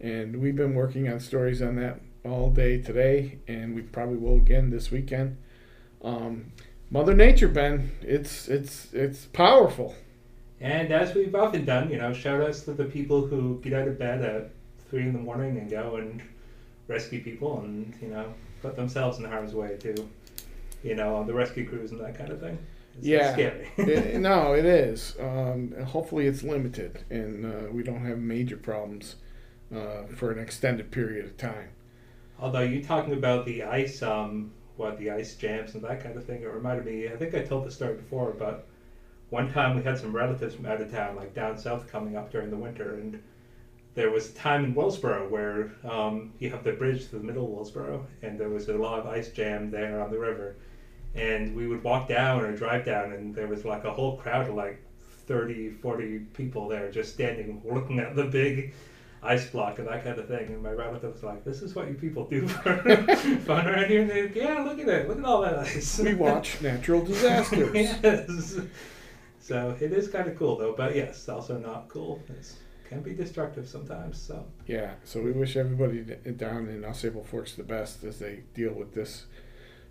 and 0.00 0.40
we've 0.40 0.54
been 0.54 0.76
working 0.76 1.08
on 1.08 1.18
stories 1.18 1.60
on 1.60 1.74
that 1.74 2.00
all 2.24 2.50
day 2.50 2.80
today, 2.80 3.38
and 3.46 3.74
we 3.74 3.82
probably 3.82 4.16
will 4.16 4.36
again 4.36 4.70
this 4.70 4.90
weekend. 4.90 5.36
Um, 6.02 6.52
Mother 6.90 7.14
Nature, 7.14 7.48
Ben, 7.48 7.92
it's 8.02 8.48
it's 8.48 8.92
it's 8.92 9.26
powerful. 9.26 9.94
And 10.60 10.92
as 10.92 11.14
we've 11.14 11.34
often 11.34 11.64
done, 11.64 11.90
you 11.90 11.98
know, 11.98 12.12
shout 12.12 12.40
outs 12.40 12.62
to 12.62 12.72
the 12.72 12.84
people 12.84 13.26
who 13.26 13.60
get 13.62 13.72
out 13.74 13.88
of 13.88 13.98
bed 13.98 14.22
at 14.22 14.50
three 14.88 15.02
in 15.02 15.12
the 15.12 15.18
morning 15.18 15.58
and 15.58 15.68
go 15.68 15.96
and 15.96 16.22
rescue 16.88 17.22
people 17.22 17.60
and, 17.60 17.94
you 18.00 18.08
know, 18.08 18.32
put 18.62 18.76
themselves 18.76 19.18
in 19.18 19.24
harm's 19.24 19.52
way 19.54 19.76
too. 19.78 20.08
You 20.82 20.94
know, 20.94 21.16
on 21.16 21.26
the 21.26 21.34
rescue 21.34 21.68
crews 21.68 21.90
and 21.90 22.00
that 22.00 22.16
kind 22.16 22.30
of 22.30 22.40
thing. 22.40 22.58
It's 22.96 23.06
Yeah. 23.06 23.32
scary. 23.32 23.68
It- 23.76 24.20
no, 24.20 24.54
it 24.54 24.64
is. 24.64 25.16
Um, 25.18 25.74
hopefully, 25.86 26.26
it's 26.26 26.42
limited, 26.42 27.04
and 27.10 27.44
uh, 27.44 27.70
we 27.72 27.82
don't 27.82 28.04
have 28.06 28.18
major 28.18 28.56
problems 28.56 29.16
uh, 29.74 30.04
for 30.14 30.30
an 30.30 30.38
extended 30.38 30.90
period 30.90 31.24
of 31.24 31.36
time. 31.36 31.70
Although 32.44 32.60
you 32.60 32.84
talking 32.84 33.14
about 33.14 33.46
the 33.46 33.62
ice, 33.62 34.02
um, 34.02 34.50
what 34.76 34.98
the 34.98 35.10
ice 35.10 35.32
jams 35.34 35.74
and 35.74 35.82
that 35.82 36.04
kind 36.04 36.14
of 36.14 36.26
thing, 36.26 36.42
it 36.42 36.46
reminded 36.46 36.84
me. 36.84 37.08
I 37.08 37.16
think 37.16 37.34
I 37.34 37.40
told 37.40 37.64
the 37.64 37.70
story 37.70 37.94
before, 37.94 38.32
but 38.32 38.66
one 39.30 39.50
time 39.50 39.74
we 39.74 39.82
had 39.82 39.96
some 39.96 40.14
relatives 40.14 40.54
from 40.54 40.66
out 40.66 40.78
of 40.78 40.90
town, 40.90 41.16
like 41.16 41.32
down 41.32 41.56
south, 41.56 41.90
coming 41.90 42.16
up 42.16 42.30
during 42.30 42.50
the 42.50 42.58
winter, 42.58 42.96
and 42.96 43.18
there 43.94 44.10
was 44.10 44.28
a 44.28 44.34
time 44.34 44.62
in 44.62 44.74
Willsboro 44.74 45.26
where 45.26 45.70
um, 45.84 46.34
you 46.38 46.50
have 46.50 46.64
the 46.64 46.72
bridge 46.72 47.06
to 47.06 47.12
the 47.16 47.24
middle 47.24 47.46
of 47.46 47.50
Willsboro, 47.50 48.04
and 48.20 48.38
there 48.38 48.50
was 48.50 48.68
a 48.68 48.76
lot 48.76 48.98
of 48.98 49.06
ice 49.06 49.28
jam 49.28 49.70
there 49.70 49.98
on 49.98 50.10
the 50.10 50.18
river, 50.18 50.54
and 51.14 51.54
we 51.54 51.66
would 51.66 51.82
walk 51.82 52.06
down 52.06 52.42
or 52.42 52.52
drive 52.52 52.84
down, 52.84 53.10
and 53.12 53.34
there 53.34 53.46
was 53.46 53.64
like 53.64 53.84
a 53.84 53.90
whole 53.90 54.18
crowd 54.18 54.50
of 54.50 54.54
like 54.54 54.78
30, 55.00 55.70
40 55.70 56.18
people 56.34 56.68
there 56.68 56.90
just 56.90 57.08
standing 57.14 57.58
looking 57.64 58.00
at 58.00 58.14
the 58.14 58.24
big 58.24 58.74
ice 59.24 59.48
block 59.50 59.78
and 59.78 59.88
that 59.88 60.04
kind 60.04 60.18
of 60.18 60.28
thing. 60.28 60.52
And 60.52 60.62
my 60.62 60.70
relative 60.72 61.12
was 61.12 61.22
like, 61.22 61.44
"This 61.44 61.62
is 61.62 61.74
what 61.74 61.88
you 61.88 61.94
people 61.94 62.26
do 62.28 62.46
for 62.46 62.76
fun 63.44 63.66
around 63.66 63.86
here." 63.86 64.02
And 64.02 64.10
they, 64.10 64.28
yeah, 64.34 64.62
look 64.62 64.78
at 64.78 64.88
it, 64.88 65.08
look 65.08 65.18
at 65.18 65.24
all 65.24 65.42
that 65.42 65.58
ice. 65.58 65.98
We 65.98 66.14
watch 66.26 66.60
natural 66.60 67.04
disasters. 67.04 67.74
yes. 67.74 68.56
So 69.40 69.76
it 69.80 69.92
is 69.92 70.08
kind 70.08 70.28
of 70.28 70.38
cool 70.38 70.56
though, 70.56 70.74
but 70.76 70.94
yes, 70.94 71.28
also 71.28 71.58
not 71.58 71.88
cool. 71.88 72.22
It 72.28 72.54
can 72.88 73.02
be 73.02 73.12
destructive 73.12 73.68
sometimes. 73.68 74.20
So 74.20 74.46
Yeah, 74.66 74.92
so 75.04 75.20
we 75.20 75.32
wish 75.32 75.56
everybody 75.56 76.02
down 76.36 76.68
in 76.68 76.82
Ausable 76.82 77.26
Forks 77.26 77.54
the 77.54 77.62
best 77.62 78.04
as 78.04 78.18
they 78.18 78.44
deal 78.54 78.72
with 78.72 78.94
this 78.94 79.26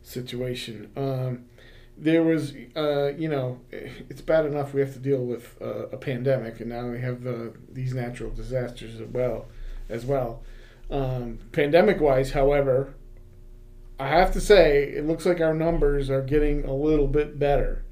situation. 0.01 0.91
Um, 0.95 1.45
there 1.97 2.23
was, 2.23 2.53
uh, 2.75 3.13
you 3.17 3.29
know, 3.29 3.59
it's 3.71 4.21
bad 4.21 4.45
enough 4.45 4.73
we 4.73 4.81
have 4.81 4.93
to 4.93 4.99
deal 4.99 5.23
with 5.23 5.55
uh, 5.61 5.87
a 5.87 5.97
pandemic, 5.97 6.59
and 6.59 6.69
now 6.69 6.87
we 6.87 6.99
have 7.01 7.23
the, 7.23 7.53
these 7.71 7.93
natural 7.93 8.31
disasters 8.31 8.99
as 8.99 9.07
well. 9.07 9.47
As 9.89 10.05
well, 10.05 10.41
um, 10.89 11.39
pandemic-wise, 11.51 12.31
however, 12.31 12.95
I 13.99 14.07
have 14.07 14.31
to 14.33 14.41
say 14.41 14.83
it 14.83 15.05
looks 15.05 15.25
like 15.25 15.41
our 15.41 15.53
numbers 15.53 16.09
are 16.09 16.21
getting 16.21 16.63
a 16.65 16.73
little 16.73 17.07
bit 17.07 17.37
better. 17.37 17.83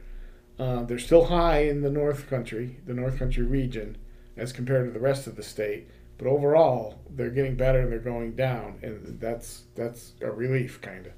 Uh, 0.57 0.83
they're 0.83 0.99
still 0.99 1.25
high 1.25 1.63
in 1.63 1.81
the 1.81 1.89
North 1.91 2.29
Country, 2.29 2.77
the 2.85 2.93
North 2.93 3.19
Country 3.19 3.43
region, 3.43 3.97
as 4.37 4.53
compared 4.53 4.87
to 4.87 4.91
the 4.91 4.99
rest 4.99 5.27
of 5.27 5.35
the 5.35 5.43
state. 5.43 5.89
But 6.17 6.27
overall, 6.27 7.01
they're 7.09 7.29
getting 7.29 7.55
better. 7.55 7.79
And 7.81 7.91
they're 7.91 7.99
going 7.99 8.35
down, 8.35 8.79
and 8.81 9.19
that's 9.19 9.63
that's 9.75 10.13
a 10.21 10.31
relief, 10.31 10.79
kind 10.81 11.07
of. 11.07 11.13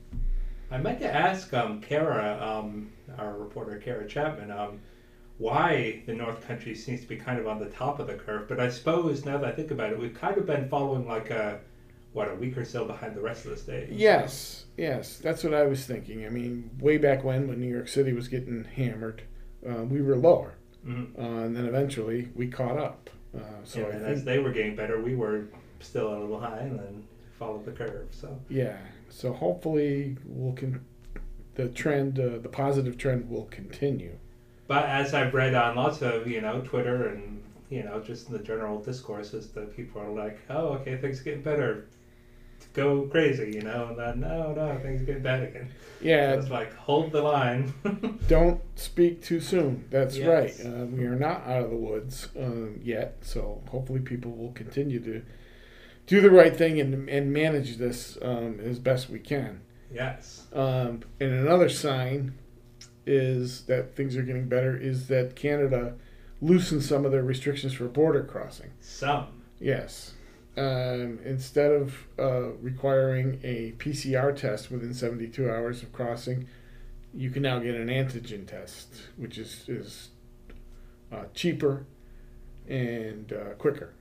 I 0.74 0.80
meant 0.80 1.00
to 1.02 1.14
ask 1.14 1.54
um, 1.54 1.82
Kara, 1.82 2.40
um, 2.42 2.92
our 3.20 3.36
reporter 3.38 3.78
Kara 3.78 4.08
Chapman, 4.08 4.50
um, 4.50 4.80
why 5.38 6.02
the 6.08 6.14
North 6.16 6.46
Country 6.48 6.74
seems 6.74 7.02
to 7.02 7.08
be 7.08 7.16
kind 7.16 7.40
of 7.40 7.48
on 7.48 7.60
the 7.60 7.68
top 7.70 8.00
of 8.00 8.08
the 8.08 8.16
curve. 8.16 8.48
But 8.48 8.60
I 8.60 8.70
suppose 8.70 9.24
now 9.24 9.38
that 9.38 9.48
I 9.48 9.52
think 9.52 9.70
about 9.70 9.92
it, 9.92 10.00
we've 10.00 10.16
kind 10.16 10.36
of 10.38 10.48
been 10.48 10.68
following 10.70 11.08
like 11.08 11.30
a 11.30 11.60
what 12.14 12.30
a 12.32 12.36
week 12.36 12.58
or 12.58 12.66
so 12.66 12.86
behind 12.86 13.16
the 13.16 13.22
rest 13.22 13.46
of 13.46 13.52
the 13.52 13.58
state. 13.58 13.90
Yes, 13.92 14.66
yes, 14.78 15.18
that's 15.18 15.44
what 15.44 15.54
I 15.54 15.64
was 15.64 15.86
thinking. 15.86 16.26
I 16.26 16.30
mean, 16.30 16.72
way 16.80 16.98
back 16.98 17.24
when, 17.24 17.48
when 17.48 17.60
New 17.60 17.72
York 17.72 17.88
City 17.88 18.14
was 18.14 18.28
getting 18.28 18.64
hammered, 18.64 19.24
uh, 19.68 19.84
we 19.84 20.02
were 20.02 20.16
lower, 20.16 20.54
Mhm. 20.86 21.18
uh, 21.18 21.46
and 21.46 21.56
then 21.56 21.66
eventually 21.66 22.30
we 22.36 22.48
caught 22.48 22.78
up. 22.78 23.10
Uh, 23.36 23.40
so 23.64 23.80
Yeah, 23.80 23.86
and 23.88 24.02
think, 24.02 24.18
as 24.18 24.24
they 24.24 24.38
were 24.40 24.52
getting 24.52 24.76
better, 24.76 25.02
we 25.02 25.16
were 25.16 25.46
still 25.80 26.14
a 26.16 26.18
little 26.20 26.40
high, 26.40 26.60
and 26.60 26.78
then 26.78 27.04
followed 27.40 27.66
the 27.66 27.72
curve. 27.72 28.08
So 28.12 28.40
yeah. 28.48 28.78
So 29.14 29.32
hopefully 29.32 30.18
we'll 30.26 30.54
con- 30.54 30.82
the 31.56 31.70
trend, 31.70 32.20
uh, 32.20 32.40
the 32.40 32.50
positive 32.50 32.98
trend, 32.98 33.30
will 33.30 33.46
continue. 33.46 34.18
But 34.68 34.86
as 34.86 35.14
I've 35.14 35.34
read 35.34 35.54
on 35.54 35.76
lots 35.76 36.02
of, 36.02 36.28
you 36.28 36.42
know, 36.42 36.62
Twitter 36.62 37.10
and, 37.10 37.44
you 37.70 37.84
know, 37.84 38.00
just 38.00 38.28
in 38.28 38.34
the 38.34 38.40
general 38.40 38.80
discourses 38.82 39.50
that 39.50 39.76
people 39.76 40.02
are 40.02 40.10
like, 40.10 40.40
oh, 40.50 40.70
okay, 40.80 40.98
things 40.98 41.22
are 41.22 41.24
getting 41.26 41.44
better. 41.44 41.86
Go 42.74 43.04
crazy, 43.04 43.52
you 43.52 43.62
know, 43.62 43.90
and 43.90 44.00
then, 44.00 44.20
no, 44.22 44.52
no, 44.54 44.80
things 44.82 45.02
are 45.04 45.06
getting 45.06 45.22
bad 45.22 45.44
again. 45.44 45.70
Yeah, 46.02 46.34
It's 46.34 46.50
like, 46.50 46.74
hold 46.76 47.12
the 47.12 47.22
line. 47.22 47.72
don't 48.28 48.62
speak 48.76 49.22
too 49.22 49.40
soon. 49.40 49.86
That's 49.92 50.18
Yes. 50.18 50.28
right. 50.28 50.66
Uh, 50.66 50.86
we 50.86 51.06
are 51.06 51.16
not 51.16 51.46
out 51.46 51.66
of 51.66 51.70
the 51.70 51.78
woods 51.78 52.30
um, 52.40 52.80
yet, 52.84 53.18
so 53.22 53.62
hopefully 53.70 54.00
people 54.00 54.32
will 54.32 54.54
continue 54.54 55.00
to 55.02 55.22
do 56.06 56.22
the 56.22 56.32
right 56.32 56.56
thing 56.56 56.80
and, 56.80 57.10
and 57.10 57.32
manage 57.32 57.78
this 57.78 58.18
um, 58.22 58.60
as 58.60 58.80
best 58.80 59.10
we 59.10 59.20
can. 59.20 59.62
yes. 59.94 60.48
Um, 60.54 61.02
and 61.20 61.32
another 61.32 61.70
sign 61.70 62.36
is 63.06 63.64
that 63.64 63.96
things 63.96 64.16
are 64.16 64.22
getting 64.22 64.48
better 64.48 64.76
is 64.76 65.08
that 65.08 65.36
Canada 65.36 65.96
loosened 66.42 66.84
some 66.84 67.06
of 67.06 67.12
their 67.12 67.24
restrictions 67.24 67.74
for 67.74 67.88
border 67.88 68.24
crossing. 68.24 68.72
Some. 68.82 69.28
Yes. 69.60 70.14
Um, 70.56 71.20
instead 71.26 71.72
of 71.72 71.96
uh, 72.20 72.52
requiring 72.62 73.40
a 73.44 73.74
PCR 73.78 74.36
test 74.36 74.70
within 74.70 74.94
72 74.94 75.50
hours 75.50 75.82
of 75.82 75.92
crossing, 75.92 76.48
you 77.14 77.30
can 77.30 77.42
now 77.44 77.60
get 77.60 77.76
an 77.76 77.88
antigen 77.88 78.46
test, 78.46 79.04
which 79.18 79.38
is, 79.38 79.64
is 79.68 80.10
uh, 81.12 81.26
cheaper 81.34 81.86
and 82.68 83.32
uh, 83.34 83.54
quicker. 83.58 83.94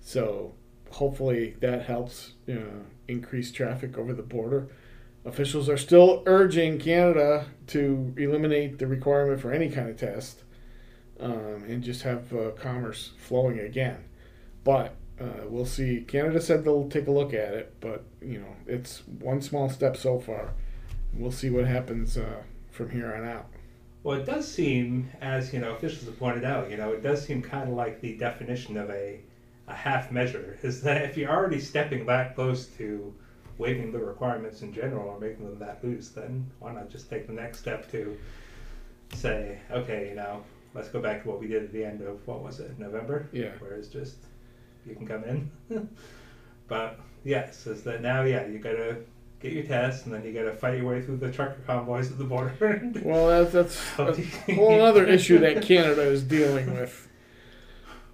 So 0.00 0.54
hopefully 0.90 1.56
that 1.60 1.82
helps 1.82 2.32
uh, 2.48 2.84
increase 3.06 3.52
traffic 3.52 3.96
over 3.98 4.12
the 4.12 4.22
border. 4.22 4.68
Officials 5.24 5.68
are 5.68 5.76
still 5.76 6.22
urging 6.26 6.78
Canada 6.78 7.46
to 7.68 8.14
eliminate 8.16 8.78
the 8.78 8.86
requirement 8.86 9.40
for 9.40 9.52
any 9.52 9.68
kind 9.68 9.88
of 9.88 9.96
test 9.96 10.42
um, 11.20 11.64
and 11.68 11.82
just 11.82 12.02
have 12.02 12.32
uh, 12.32 12.50
commerce 12.52 13.12
flowing 13.18 13.58
again. 13.58 14.04
But 14.64 14.94
uh, 15.20 15.44
we'll 15.46 15.66
see. 15.66 16.04
Canada 16.06 16.40
said 16.40 16.64
they'll 16.64 16.88
take 16.88 17.08
a 17.08 17.10
look 17.10 17.34
at 17.34 17.54
it, 17.54 17.74
but 17.80 18.04
you 18.22 18.38
know 18.38 18.56
it's 18.66 19.02
one 19.06 19.42
small 19.42 19.68
step 19.68 19.96
so 19.96 20.18
far. 20.18 20.52
We'll 21.12 21.32
see 21.32 21.50
what 21.50 21.66
happens 21.66 22.16
uh, 22.16 22.42
from 22.70 22.90
here 22.90 23.12
on 23.14 23.26
out. 23.28 23.46
Well, 24.02 24.20
it 24.20 24.26
does 24.26 24.50
seem, 24.50 25.10
as, 25.20 25.52
you 25.52 25.58
know, 25.58 25.74
officials 25.74 26.06
have 26.06 26.18
pointed 26.18 26.44
out, 26.44 26.70
you 26.70 26.76
know, 26.76 26.92
it 26.92 27.02
does 27.02 27.24
seem 27.26 27.42
kind 27.42 27.68
of 27.68 27.74
like 27.74 28.00
the 28.00 28.16
definition 28.16 28.76
of 28.76 28.88
a, 28.90 29.20
a 29.68 29.74
half 29.74 30.10
measure 30.10 30.58
is 30.62 30.80
that 30.82 31.02
if 31.02 31.16
you're 31.16 31.30
already 31.30 31.60
stepping 31.60 32.06
that 32.06 32.34
close 32.34 32.66
to 32.78 33.14
waiving 33.58 33.92
the 33.92 33.98
requirements 33.98 34.62
in 34.62 34.72
general 34.72 35.08
or 35.08 35.18
making 35.18 35.44
them 35.44 35.58
that 35.58 35.84
loose, 35.84 36.08
then 36.10 36.48
why 36.60 36.72
not 36.72 36.88
just 36.88 37.10
take 37.10 37.26
the 37.26 37.32
next 37.32 37.58
step 37.58 37.90
to 37.90 38.16
say, 39.14 39.58
okay, 39.70 40.08
you 40.08 40.14
know, 40.14 40.42
let's 40.74 40.88
go 40.88 41.00
back 41.00 41.22
to 41.22 41.28
what 41.28 41.40
we 41.40 41.48
did 41.48 41.64
at 41.64 41.72
the 41.72 41.84
end 41.84 42.02
of 42.02 42.26
what 42.26 42.42
was 42.42 42.60
it, 42.60 42.78
November? 42.78 43.28
Yeah. 43.32 43.50
Where 43.58 43.72
it's 43.72 43.88
just 43.88 44.16
you 44.86 44.94
can 44.94 45.06
come 45.06 45.24
in. 45.24 45.50
but 46.68 47.00
yes, 47.24 47.66
is 47.66 47.82
that 47.82 48.00
now? 48.00 48.22
Yeah, 48.22 48.46
you 48.46 48.58
gotta 48.58 48.98
get 49.40 49.52
your 49.52 49.64
test, 49.64 50.06
and 50.06 50.14
then 50.14 50.24
you 50.24 50.32
gotta 50.32 50.54
fight 50.54 50.78
your 50.78 50.86
way 50.86 51.02
through 51.02 51.18
the 51.18 51.30
trucker 51.30 51.58
convoys 51.66 52.10
at 52.10 52.18
the 52.18 52.24
border. 52.24 52.92
Well, 53.02 53.28
that's 53.28 53.52
that's 53.96 53.98
a 54.48 54.54
whole 54.54 54.82
other 54.84 55.04
issue 55.04 55.38
that 55.38 55.62
Canada 55.62 56.02
is 56.02 56.22
dealing 56.22 56.74
with. 56.74 57.07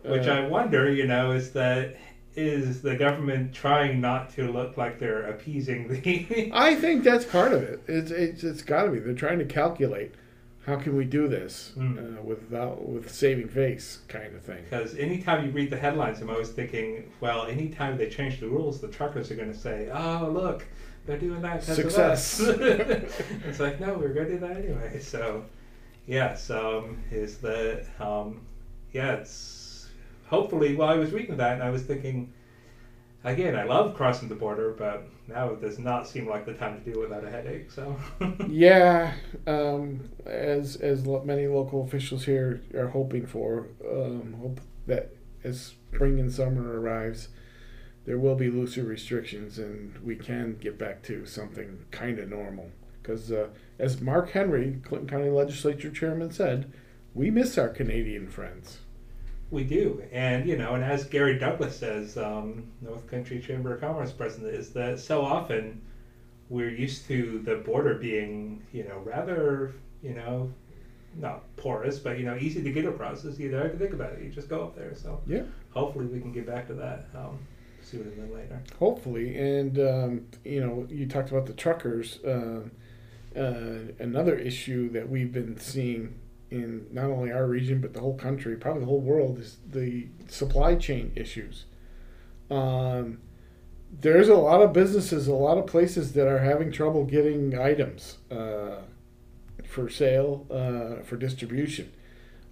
Which 0.05 0.27
Uh, 0.27 0.33
I 0.33 0.47
wonder, 0.49 0.91
you 0.93 1.07
know, 1.07 1.33
is 1.33 1.51
that 1.53 1.97
is 2.37 2.83
the 2.83 2.97
government 2.97 3.55
trying 3.55 4.01
not 4.01 4.29
to 4.35 4.51
look 4.51 4.77
like 4.77 4.99
they're 4.99 5.23
appeasing 5.29 5.87
the 5.89 6.51
I 6.53 6.75
think 6.75 7.05
that's 7.05 7.25
part 7.25 7.53
of 7.53 7.63
it. 7.63 7.81
It's 7.87 8.11
it's, 8.11 8.43
it's 8.45 8.63
got 8.63 8.85
to 8.85 8.91
be. 8.91 8.99
They're 8.99 9.15
trying 9.15 9.39
to 9.39 9.45
calculate 9.45 10.13
how 10.67 10.77
can 10.77 10.97
we 10.97 11.05
do 11.05 11.29
this 11.29 11.73
Mm. 11.77 12.19
uh, 12.19 12.23
without 12.23 12.89
with 12.89 13.13
saving 13.15 13.49
face 13.49 13.99
kind 14.09 14.35
of 14.35 14.43
thing. 14.43 14.65
Because 14.69 14.97
anytime 14.97 15.45
you 15.45 15.53
read 15.53 15.71
the 15.71 15.77
headlines, 15.77 16.21
I'm 16.23 16.31
always 16.31 16.49
thinking, 16.51 17.13
well, 17.21 17.47
anytime 17.47 17.99
they 17.99 18.09
change 18.09 18.41
the 18.41 18.49
rules, 18.49 18.81
the 18.81 18.89
truckers 18.89 19.31
are 19.31 19.37
going 19.37 19.53
to 19.53 19.59
say, 19.59 19.91
oh, 19.93 20.31
look, 20.33 20.65
they're 21.07 21.19
doing 21.19 21.43
that 21.43 21.61
because 21.61 21.77
Success. 21.77 22.41
of 22.41 22.49
us. 22.61 23.21
it's 23.47 23.61
like, 23.61 23.79
no, 23.79 23.93
we 23.95 24.07
are 24.07 24.15
going 24.15 24.27
to 24.29 24.33
do 24.35 24.39
that 24.41 24.57
anyway. 24.57 24.99
So, 25.01 25.45
yes, 26.07 26.49
um, 26.51 26.97
is 27.13 27.37
that, 27.39 27.85
um, 28.01 28.41
yeah, 28.93 29.13
it's 29.17 29.29
hopefully, 30.27 30.75
while 30.75 30.89
I 30.89 30.97
was 30.97 31.13
reading 31.13 31.37
that 31.37 31.55
and 31.55 31.63
I 31.63 31.71
was 31.71 31.83
thinking, 31.83 32.33
again, 33.23 33.57
I 33.57 33.65
love 33.65 33.95
crossing 33.95 34.29
the 34.29 34.35
border, 34.35 34.73
but 34.73 35.09
now 35.27 35.51
it 35.51 35.61
does 35.61 35.79
not 35.79 36.07
seem 36.07 36.29
like 36.29 36.47
the 36.47 36.55
time 36.55 36.79
to 36.79 36.85
do 36.85 37.01
it 37.01 37.09
without 37.09 37.25
a 37.25 37.31
headache. 37.31 37.71
So, 37.71 37.97
Yeah, 38.49 39.15
um, 39.47 40.11
as 40.27 40.77
as 40.77 41.05
many 41.05 41.47
local 41.47 41.83
officials 41.83 42.25
here 42.25 42.61
are 42.75 42.89
hoping 42.89 43.27
for, 43.27 43.69
um, 43.91 44.37
hope 44.41 44.61
that 44.87 45.17
as 45.43 45.61
spring 45.61 46.21
and 46.21 46.33
summer 46.33 46.81
arrives, 46.81 47.29
there 48.05 48.19
will 48.19 48.35
be 48.35 48.51
looser 48.51 48.83
restrictions 48.83 49.59
and 49.59 49.97
we 49.99 50.17
can 50.17 50.57
get 50.61 50.79
back 50.79 51.03
to 51.05 51.25
something 51.27 51.85
kind 51.91 52.19
of 52.19 52.29
normal. 52.29 52.71
Because 53.03 53.31
uh, 53.31 53.49
as 53.79 54.01
Mark 54.01 54.31
Henry, 54.31 54.81
Clinton 54.83 55.09
County 55.09 55.31
Legislature 55.31 55.91
Chairman, 55.91 56.31
said, 56.31 56.73
we 57.15 57.31
miss 57.31 57.57
our 57.57 57.69
Canadian 57.69 58.29
friends. 58.29 58.79
We 59.55 59.63
do, 59.63 60.03
and 60.11 60.49
you 60.49 60.57
know, 60.57 60.75
and 60.75 60.83
as 60.83 61.05
Gary 61.05 61.39
Douglas 61.39 61.79
says, 61.79 62.17
um, 62.19 62.65
North 62.83 63.07
Country 63.09 63.41
Chamber 63.41 63.75
of 63.75 63.81
Commerce 63.81 64.11
president, 64.11 64.53
is 64.53 64.71
that 64.71 64.99
so 64.99 65.25
often 65.25 65.81
we're 66.49 66.71
used 66.71 67.07
to 67.07 67.39
the 67.45 67.55
border 67.55 67.95
being, 67.95 68.61
you 68.73 68.83
know, 68.83 68.99
rather, 69.05 69.73
you 70.03 70.13
know, 70.15 70.53
not 71.21 71.45
porous, 71.57 72.01
but 72.01 72.19
you 72.19 72.25
know, 72.25 72.37
easy 72.37 72.65
to 72.65 72.73
get 72.73 72.85
across. 72.85 73.25
Is 73.25 73.39
you 73.39 73.49
don't 73.53 73.63
have 73.63 73.71
to 73.71 73.79
think 73.79 73.93
about 73.93 74.15
it; 74.15 74.23
you 74.25 74.29
just 74.31 74.49
go 74.49 74.65
up 74.65 74.75
there. 74.75 74.93
So 74.97 75.21
Yeah. 75.25 75.45
hopefully 75.71 76.07
we 76.07 76.19
can 76.21 76.33
get 76.33 76.49
back 76.49 76.67
to 76.67 76.75
that 76.75 77.07
um, 77.15 77.39
sooner 77.81 78.11
than 78.11 78.35
later. 78.35 78.61
Hopefully, 78.81 79.39
and 79.39 79.79
um, 79.79 80.27
you 80.45 80.59
know, 80.61 80.85
you 80.91 81.07
talked 81.07 81.31
about 81.31 81.47
the 81.47 81.53
truckers. 81.53 82.19
Uh, 82.25 82.63
uh, 83.37 83.93
another 84.01 84.37
issue 84.37 84.89
that 84.91 85.09
we've 85.09 85.33
been 85.33 85.59
seeing 85.59 86.15
in 86.55 86.87
not 86.93 87.07
only 87.07 87.33
our 87.33 87.47
region 87.47 87.81
but 87.81 87.93
the 87.93 88.01
whole 88.01 88.17
country, 88.17 88.57
probably 88.57 88.81
the 88.81 88.87
whole 88.87 89.01
world, 89.01 89.39
is 89.39 89.59
the 89.71 90.09
supply 90.29 90.75
chain 90.75 91.13
issues. 91.17 91.65
Um, 92.51 93.19
there's 94.01 94.29
a 94.29 94.35
lot 94.35 94.61
of 94.61 94.73
businesses, 94.73 95.29
a 95.29 95.35
lot 95.35 95.59
of 95.59 95.67
places 95.67 96.13
that 96.13 96.27
are 96.27 96.41
having 96.41 96.73
trouble 96.73 97.05
getting 97.05 97.59
items 97.59 98.19
uh, 98.31 98.83
for 99.65 99.89
sale, 99.89 100.47
uh, 100.51 101.03
for 101.03 101.17
distribution. 101.17 101.93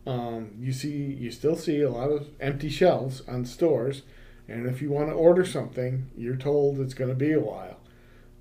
Um, 0.06 0.52
you 0.58 0.72
see, 0.72 0.90
you 0.90 1.30
still 1.30 1.56
see 1.56 1.80
a 1.80 1.90
lot 1.90 2.10
of 2.10 2.28
empty 2.40 2.68
shelves 2.68 3.22
on 3.28 3.44
stores, 3.44 4.02
and 4.48 4.66
if 4.66 4.82
you 4.82 4.90
want 4.90 5.08
to 5.08 5.14
order 5.14 5.44
something, 5.44 6.10
you're 6.16 6.36
told 6.36 6.80
it's 6.80 6.94
going 6.94 7.10
to 7.10 7.16
be 7.16 7.32
a 7.32 7.40
while. 7.40 7.78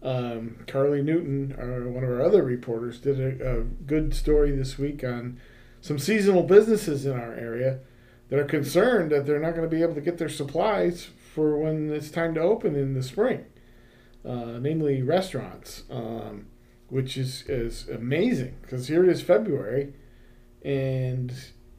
Um, 0.03 0.57
Carly 0.65 1.03
Newton, 1.03 1.55
our, 1.59 1.87
one 1.87 2.03
of 2.03 2.09
our 2.09 2.21
other 2.21 2.43
reporters, 2.43 2.99
did 2.99 3.19
a, 3.19 3.59
a 3.59 3.63
good 3.63 4.15
story 4.15 4.51
this 4.51 4.79
week 4.79 5.03
on 5.03 5.39
some 5.81 5.97
seasonal 5.97 6.43
businesses 6.43 7.05
in 7.05 7.13
our 7.13 7.33
area 7.33 7.79
that 8.29 8.39
are 8.39 8.45
concerned 8.45 9.11
that 9.11 9.25
they're 9.25 9.39
not 9.39 9.55
going 9.55 9.69
to 9.69 9.75
be 9.75 9.81
able 9.81 9.95
to 9.95 10.01
get 10.01 10.17
their 10.17 10.29
supplies 10.29 11.09
for 11.33 11.57
when 11.57 11.91
it's 11.91 12.09
time 12.09 12.33
to 12.35 12.39
open 12.39 12.75
in 12.75 12.93
the 12.93 13.03
spring, 13.03 13.45
uh, 14.23 14.59
namely 14.59 15.01
restaurants, 15.01 15.83
um, 15.89 16.45
which 16.87 17.17
is, 17.17 17.43
is 17.47 17.89
amazing 17.89 18.55
because 18.61 18.87
here 18.87 19.03
it 19.03 19.09
is 19.09 19.21
February 19.21 19.93
and 20.63 21.33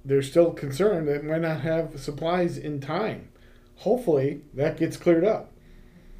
they're 0.04 0.22
still 0.22 0.52
concerned 0.52 1.06
that 1.06 1.24
might 1.24 1.40
not 1.40 1.60
have 1.60 1.98
supplies 2.00 2.58
in 2.58 2.80
time. 2.80 3.28
Hopefully 3.76 4.42
that 4.54 4.76
gets 4.76 4.96
cleared 4.96 5.24
up. 5.24 5.52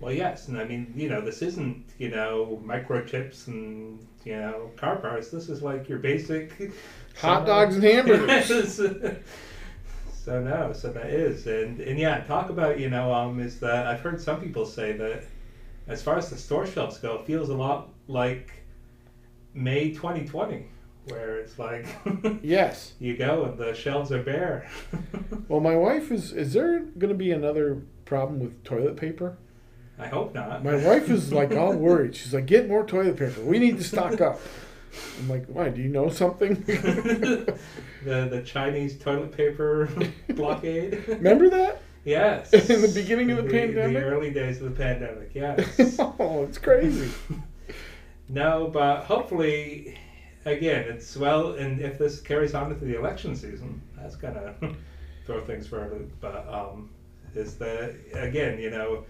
Well, 0.00 0.12
yes, 0.12 0.48
and 0.48 0.58
I 0.58 0.64
mean, 0.64 0.92
you 0.96 1.08
know, 1.08 1.20
this 1.20 1.42
isn't, 1.42 1.84
you 1.98 2.08
know, 2.08 2.60
microchips 2.64 3.46
and 3.46 4.04
you 4.24 4.36
know, 4.36 4.70
car 4.76 4.96
parts. 4.96 5.30
This 5.30 5.48
is 5.48 5.62
like 5.62 5.88
your 5.88 5.98
basic 5.98 6.72
Hot 7.20 7.46
dogs 7.46 7.76
and 7.76 7.84
hamburgers. 7.84 8.74
so 10.24 10.42
no, 10.42 10.72
so 10.72 10.92
that 10.92 11.06
is, 11.06 11.46
and 11.46 11.80
and 11.80 11.98
yeah, 11.98 12.20
talk 12.24 12.50
about 12.50 12.78
you 12.78 12.90
know, 12.90 13.12
um, 13.12 13.40
is 13.40 13.60
that 13.60 13.86
I've 13.86 14.00
heard 14.00 14.20
some 14.20 14.40
people 14.40 14.64
say 14.66 14.92
that 14.92 15.24
as 15.88 16.02
far 16.02 16.16
as 16.16 16.30
the 16.30 16.36
store 16.36 16.66
shelves 16.66 16.98
go, 16.98 17.16
it 17.16 17.26
feels 17.26 17.48
a 17.48 17.54
lot 17.54 17.90
like 18.06 18.52
May 19.54 19.90
2020, 19.90 20.66
where 21.06 21.38
it's 21.38 21.58
like 21.58 21.86
yes. 22.42 22.92
you 22.98 23.16
go 23.16 23.44
and 23.44 23.58
the 23.58 23.74
shelves 23.74 24.12
are 24.12 24.22
bare. 24.22 24.68
Well, 25.48 25.60
my 25.60 25.76
wife 25.76 26.10
is. 26.10 26.32
Is 26.32 26.54
there 26.54 26.80
going 26.80 27.10
to 27.10 27.14
be 27.14 27.30
another 27.30 27.82
problem 28.06 28.40
with 28.40 28.64
toilet 28.64 28.96
paper? 28.96 29.36
I 29.98 30.06
hope 30.06 30.34
not. 30.34 30.64
My 30.64 30.76
wife 30.76 31.10
is 31.10 31.30
like 31.30 31.52
all 31.52 31.74
worried. 31.74 32.16
She's 32.16 32.32
like, 32.32 32.46
"Get 32.46 32.68
more 32.68 32.86
toilet 32.86 33.18
paper. 33.18 33.42
We 33.42 33.58
need 33.58 33.76
to 33.76 33.84
stock 33.84 34.20
up." 34.20 34.40
I'm 35.18 35.28
like, 35.28 35.46
"Why? 35.46 35.68
Do 35.68 35.80
you 35.80 35.88
know 35.88 36.08
something?" 36.08 36.54
the 36.66 37.58
the 38.04 38.42
Chinese 38.44 38.98
toilet 38.98 39.32
paper 39.32 39.88
blockade. 40.30 41.06
Remember 41.08 41.48
that? 41.50 41.82
Yes. 42.04 42.52
In 42.70 42.82
the 42.82 42.92
beginning 42.94 43.30
of 43.30 43.38
the 43.38 43.50
pandemic? 43.50 43.96
The 43.96 44.02
early 44.02 44.30
days 44.30 44.60
of 44.60 44.64
the 44.64 44.76
pandemic, 44.76 45.30
yes. 45.34 45.96
oh, 45.98 46.44
it's 46.48 46.58
crazy. 46.58 47.10
no, 48.28 48.68
but 48.72 49.04
hopefully, 49.04 49.98
again, 50.44 50.86
it's 50.88 51.16
well, 51.16 51.52
and 51.52 51.80
if 51.80 51.98
this 51.98 52.20
carries 52.20 52.54
on 52.54 52.72
into 52.72 52.84
the 52.84 52.98
election 52.98 53.36
season, 53.36 53.80
that's 53.96 54.16
gonna 54.16 54.54
throw 55.26 55.40
things 55.44 55.66
for 55.66 55.86
a 55.86 55.90
loop. 55.94 56.12
But 56.20 56.46
um, 56.52 56.90
is 57.34 57.56
that 57.56 57.94
again, 58.12 58.58
you 58.58 58.70
know, 58.70 59.04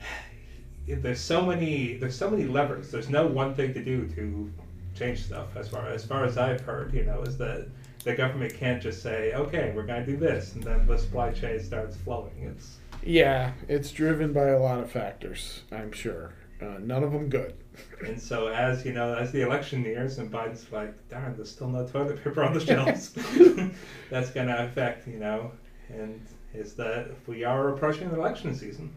there's 0.88 1.20
so 1.20 1.44
many 1.44 1.96
there's 1.96 2.16
so 2.16 2.30
many 2.30 2.44
levers. 2.44 2.90
There's 2.90 3.08
no 3.08 3.26
one 3.26 3.54
thing 3.54 3.74
to 3.74 3.82
do 3.84 4.06
to 4.08 4.52
change 5.00 5.24
stuff. 5.24 5.56
As 5.56 5.68
far 5.68 5.88
as 5.88 6.04
far 6.04 6.24
as 6.24 6.38
I've 6.38 6.60
heard, 6.60 6.94
you 6.94 7.04
know, 7.04 7.22
is 7.22 7.36
that 7.38 7.66
the 8.04 8.14
government 8.14 8.54
can't 8.54 8.82
just 8.82 9.02
say, 9.02 9.32
okay, 9.34 9.72
we're 9.74 9.86
going 9.86 10.04
to 10.04 10.10
do 10.10 10.16
this, 10.16 10.54
and 10.54 10.62
then 10.62 10.86
the 10.86 10.98
supply 10.98 11.32
chain 11.32 11.58
starts 11.60 11.96
flowing. 11.96 12.52
It's 12.54 12.76
yeah, 13.02 13.52
it's 13.68 13.90
driven 13.90 14.32
by 14.32 14.48
a 14.48 14.58
lot 14.58 14.80
of 14.80 14.90
factors. 14.90 15.62
I'm 15.72 15.90
sure, 15.90 16.34
uh, 16.60 16.78
none 16.80 17.02
of 17.02 17.12
them 17.12 17.28
good. 17.28 17.54
And 18.06 18.20
so, 18.20 18.48
as 18.48 18.84
you 18.84 18.92
know, 18.92 19.14
as 19.14 19.32
the 19.32 19.40
election 19.40 19.82
nears, 19.82 20.18
and 20.18 20.30
Biden's 20.30 20.70
like, 20.70 20.92
darn, 21.08 21.34
there's 21.36 21.50
still 21.50 21.68
no 21.68 21.86
toilet 21.86 22.22
paper 22.22 22.42
on 22.42 22.52
the 22.52 22.60
shelves. 22.60 23.12
that's 24.10 24.30
going 24.30 24.48
to 24.48 24.64
affect, 24.64 25.08
you 25.08 25.18
know, 25.18 25.52
and 25.88 26.20
is 26.52 26.74
that 26.74 27.10
we 27.26 27.42
are 27.42 27.70
approaching 27.70 28.10
election 28.10 28.54
season. 28.54 28.94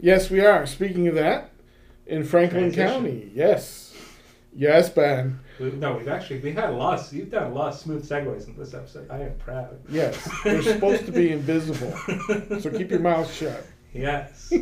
Yes, 0.00 0.30
we 0.30 0.40
are. 0.40 0.66
Speaking 0.66 1.06
of 1.08 1.14
that, 1.16 1.50
in 2.06 2.24
Franklin 2.24 2.72
Transition. 2.72 2.88
County, 2.88 3.32
yes, 3.34 3.91
yes, 4.54 4.90
Ben. 4.90 5.40
No, 5.58 5.96
we've 5.96 6.08
actually 6.08 6.40
we 6.40 6.52
had 6.52 6.70
a 6.70 6.72
lot. 6.72 7.00
Of, 7.00 7.12
you've 7.12 7.30
done 7.30 7.50
a 7.50 7.54
lot 7.54 7.74
of 7.74 7.78
smooth 7.78 8.08
segues 8.08 8.48
in 8.48 8.56
this 8.56 8.74
episode. 8.74 9.10
I 9.10 9.20
am 9.20 9.36
proud. 9.38 9.78
Yes, 9.88 10.28
they're 10.44 10.62
supposed 10.62 11.06
to 11.06 11.12
be 11.12 11.30
invisible, 11.32 11.92
so 12.60 12.70
keep 12.70 12.90
your 12.90 13.00
mouth 13.00 13.32
shut. 13.32 13.64
Yes. 13.92 14.52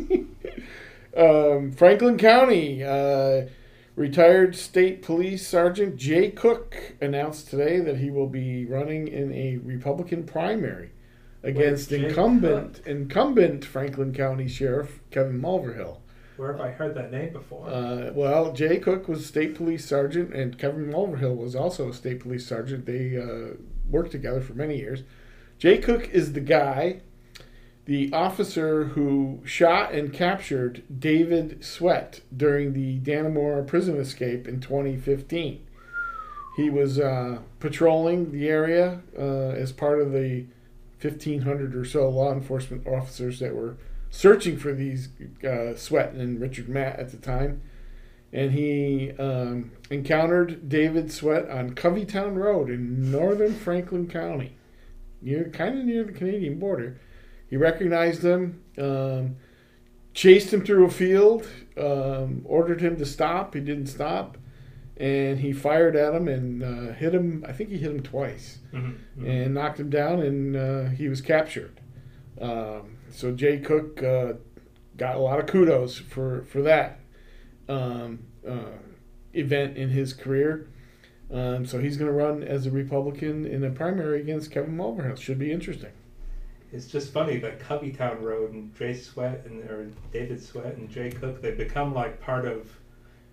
um, 1.17 1.71
Franklin 1.71 2.17
County. 2.17 2.83
Uh, 2.83 3.47
Retired 3.95 4.55
State 4.55 5.01
Police 5.01 5.45
Sergeant 5.45 5.97
Jay 5.97 6.31
Cook 6.31 6.95
announced 7.01 7.49
today 7.49 7.81
that 7.81 7.97
he 7.97 8.09
will 8.09 8.27
be 8.27 8.65
running 8.65 9.07
in 9.09 9.33
a 9.33 9.57
Republican 9.57 10.23
primary 10.23 10.91
against 11.43 11.91
incumbent 11.91 12.81
incumbent 12.85 13.65
Franklin 13.65 14.13
County 14.13 14.47
Sheriff 14.47 15.01
Kevin 15.11 15.41
Mulverhill. 15.41 15.97
Where 16.41 16.53
have 16.53 16.61
I 16.61 16.71
heard 16.71 16.95
that 16.95 17.11
name 17.11 17.33
before? 17.33 17.69
Uh, 17.69 18.09
well, 18.15 18.51
Jay 18.51 18.79
Cook 18.79 19.07
was 19.07 19.27
state 19.27 19.53
police 19.53 19.85
sergeant, 19.85 20.33
and 20.33 20.57
Kevin 20.57 20.91
Mulverhill 20.91 21.37
was 21.37 21.55
also 21.55 21.87
a 21.87 21.93
state 21.93 22.21
police 22.21 22.47
sergeant. 22.47 22.87
They 22.87 23.15
uh, 23.15 23.57
worked 23.87 24.11
together 24.11 24.41
for 24.41 24.53
many 24.53 24.79
years. 24.79 25.03
Jay 25.59 25.77
Cook 25.77 26.09
is 26.09 26.33
the 26.33 26.39
guy, 26.39 27.01
the 27.85 28.11
officer 28.11 28.85
who 28.85 29.41
shot 29.45 29.93
and 29.93 30.11
captured 30.11 30.81
David 30.97 31.63
Sweat 31.63 32.21
during 32.35 32.73
the 32.73 32.97
Dannemora 32.97 33.67
prison 33.67 33.97
escape 33.97 34.47
in 34.47 34.61
2015. 34.61 35.63
He 36.57 36.69
was 36.71 36.99
uh, 36.99 37.41
patrolling 37.59 38.31
the 38.31 38.49
area 38.49 39.01
uh, 39.15 39.49
as 39.49 39.71
part 39.71 40.01
of 40.01 40.11
the 40.11 40.47
1,500 40.99 41.75
or 41.75 41.85
so 41.85 42.09
law 42.09 42.33
enforcement 42.33 42.87
officers 42.87 43.37
that 43.41 43.53
were 43.53 43.77
searching 44.11 44.57
for 44.57 44.73
these 44.73 45.09
uh, 45.43 45.75
Sweat 45.75 46.13
and 46.13 46.39
Richard 46.39 46.69
Matt 46.69 46.99
at 46.99 47.09
the 47.09 47.17
time. 47.17 47.61
And 48.31 48.51
he 48.51 49.11
um, 49.17 49.71
encountered 49.89 50.69
David 50.69 51.11
Sweat 51.11 51.49
on 51.49 51.71
Coveytown 51.71 52.35
Road 52.35 52.69
in 52.69 53.11
northern 53.11 53.55
Franklin 53.55 54.07
County, 54.07 54.55
near 55.21 55.49
kind 55.49 55.79
of 55.79 55.85
near 55.85 56.03
the 56.03 56.13
Canadian 56.13 56.59
border. 56.59 56.99
He 57.49 57.57
recognized 57.57 58.23
him, 58.23 58.61
um, 58.77 59.35
chased 60.13 60.53
him 60.53 60.63
through 60.63 60.85
a 60.85 60.91
field, 60.91 61.47
um, 61.75 62.43
ordered 62.45 62.79
him 62.79 62.97
to 62.97 63.05
stop. 63.05 63.53
He 63.53 63.59
didn't 63.59 63.87
stop 63.87 64.37
and 65.01 65.39
he 65.39 65.51
fired 65.51 65.95
at 65.95 66.13
him 66.13 66.27
and 66.27 66.63
uh, 66.63 66.93
hit 66.93 67.13
him. 67.13 67.43
I 67.47 67.53
think 67.53 67.71
he 67.71 67.77
hit 67.77 67.89
him 67.89 68.03
twice 68.03 68.59
mm-hmm, 68.71 68.91
mm-hmm. 68.91 69.25
and 69.27 69.53
knocked 69.55 69.79
him 69.79 69.89
down, 69.89 70.19
and 70.19 70.55
uh, 70.55 70.83
he 70.89 71.09
was 71.09 71.21
captured. 71.21 71.81
Um, 72.39 72.97
so 73.11 73.31
Jay 73.31 73.59
Cook 73.59 74.01
uh, 74.03 74.33
got 74.97 75.15
a 75.15 75.19
lot 75.19 75.39
of 75.39 75.47
kudos 75.47 75.97
for 75.97 76.43
for 76.43 76.61
that 76.61 76.99
um, 77.69 78.19
uh, 78.47 78.77
event 79.33 79.77
in 79.77 79.89
his 79.89 80.13
career. 80.13 80.67
Um, 81.31 81.65
so 81.65 81.79
he's 81.79 81.95
going 81.95 82.11
to 82.11 82.17
run 82.17 82.43
as 82.43 82.65
a 82.65 82.71
Republican 82.71 83.45
in 83.45 83.63
a 83.63 83.69
primary 83.69 84.19
against 84.19 84.51
Kevin 84.51 84.75
Mulverhill. 84.75 85.17
Should 85.17 85.39
be 85.39 85.51
interesting. 85.51 85.91
It's 86.73 86.87
just 86.87 87.11
funny 87.11 87.37
that 87.39 87.59
Coveytown 87.59 88.21
Road 88.21 88.53
and 88.53 88.75
Jay 88.75 88.93
Sweat 88.93 89.43
and 89.45 89.63
or 89.69 89.89
David 90.11 90.41
Sweat 90.41 90.75
and 90.75 90.89
Jay 90.89 91.09
Cook 91.09 91.41
they've 91.41 91.57
become 91.57 91.93
like 91.93 92.21
part 92.21 92.45
of 92.45 92.69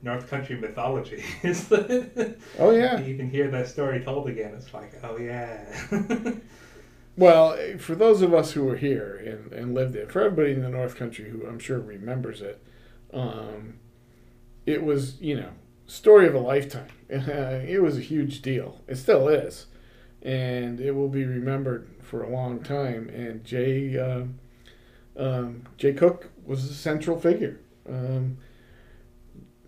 North 0.02 0.28
Country 0.28 0.56
mythology. 0.56 1.24
oh 2.58 2.70
yeah. 2.70 3.00
You 3.04 3.16
can 3.16 3.30
hear 3.30 3.48
that 3.50 3.68
story 3.68 4.00
told 4.00 4.28
again. 4.28 4.54
It's 4.54 4.72
like 4.74 4.92
oh 5.04 5.16
yeah. 5.18 5.64
well, 7.18 7.58
for 7.78 7.96
those 7.96 8.22
of 8.22 8.32
us 8.32 8.52
who 8.52 8.64
were 8.64 8.76
here 8.76 9.16
and, 9.26 9.52
and 9.52 9.74
lived 9.74 9.96
it, 9.96 10.12
for 10.12 10.22
everybody 10.22 10.52
in 10.52 10.62
the 10.62 10.68
North 10.68 10.94
Country 10.94 11.28
who 11.28 11.44
I'm 11.46 11.58
sure 11.58 11.80
remembers 11.80 12.40
it, 12.40 12.62
um, 13.12 13.74
it 14.66 14.84
was 14.84 15.20
you 15.20 15.36
know 15.36 15.50
story 15.86 16.28
of 16.28 16.34
a 16.36 16.38
lifetime. 16.38 16.88
it 17.08 17.82
was 17.82 17.98
a 17.98 18.02
huge 18.02 18.40
deal. 18.40 18.80
It 18.86 18.96
still 18.96 19.26
is, 19.26 19.66
and 20.22 20.80
it 20.80 20.92
will 20.92 21.08
be 21.08 21.24
remembered 21.24 21.88
for 22.02 22.22
a 22.22 22.30
long 22.30 22.60
time. 22.62 23.08
And 23.08 23.44
Jay 23.44 23.98
uh, 23.98 24.22
um, 25.20 25.64
Jay 25.76 25.94
Cook 25.94 26.30
was 26.46 26.70
a 26.70 26.74
central 26.74 27.18
figure. 27.18 27.58
Um, 27.88 28.38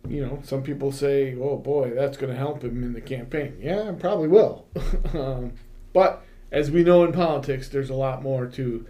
you 0.09 0.25
know, 0.25 0.39
some 0.45 0.63
people 0.63 0.93
say, 0.93 1.35
"Oh 1.35 1.57
boy, 1.57 1.95
that's 1.97 2.17
going 2.17 2.33
to 2.33 2.39
help 2.39 2.63
him 2.63 2.85
in 2.85 2.93
the 2.93 3.01
campaign." 3.01 3.59
Yeah, 3.61 3.89
it 3.89 3.99
probably 3.99 4.29
will. 4.29 4.67
um, 5.15 5.55
but 5.93 6.25
as 6.51 6.71
we 6.71 6.83
know 6.83 7.05
in 7.05 7.13
politics, 7.13 7.69
there's 7.69 7.91
a 7.91 7.95
lot 7.95 8.23
more 8.23 8.47
to 8.47 8.87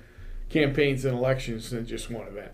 campaigns 0.49 1.05
and 1.05 1.16
elections 1.16 1.70
than 1.70 1.87
just 1.87 2.11
one 2.11 2.27
event. 2.27 2.53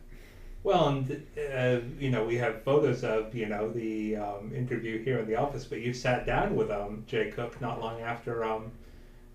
Well, 0.62 0.88
and 0.88 1.26
uh, 1.54 1.78
you 1.98 2.10
know, 2.10 2.24
we 2.24 2.36
have 2.38 2.62
photos 2.64 3.04
of 3.04 3.34
you 3.34 3.46
know 3.46 3.70
the 3.70 4.16
um, 4.16 4.52
interview 4.54 5.02
here 5.02 5.18
in 5.18 5.26
the 5.26 5.36
office, 5.36 5.64
but 5.64 5.80
you 5.80 5.92
sat 5.92 6.26
down 6.26 6.56
with 6.56 6.70
um, 6.70 7.04
Jay 7.06 7.30
Cook 7.30 7.60
not 7.60 7.80
long 7.80 8.00
after 8.00 8.44
um, 8.44 8.72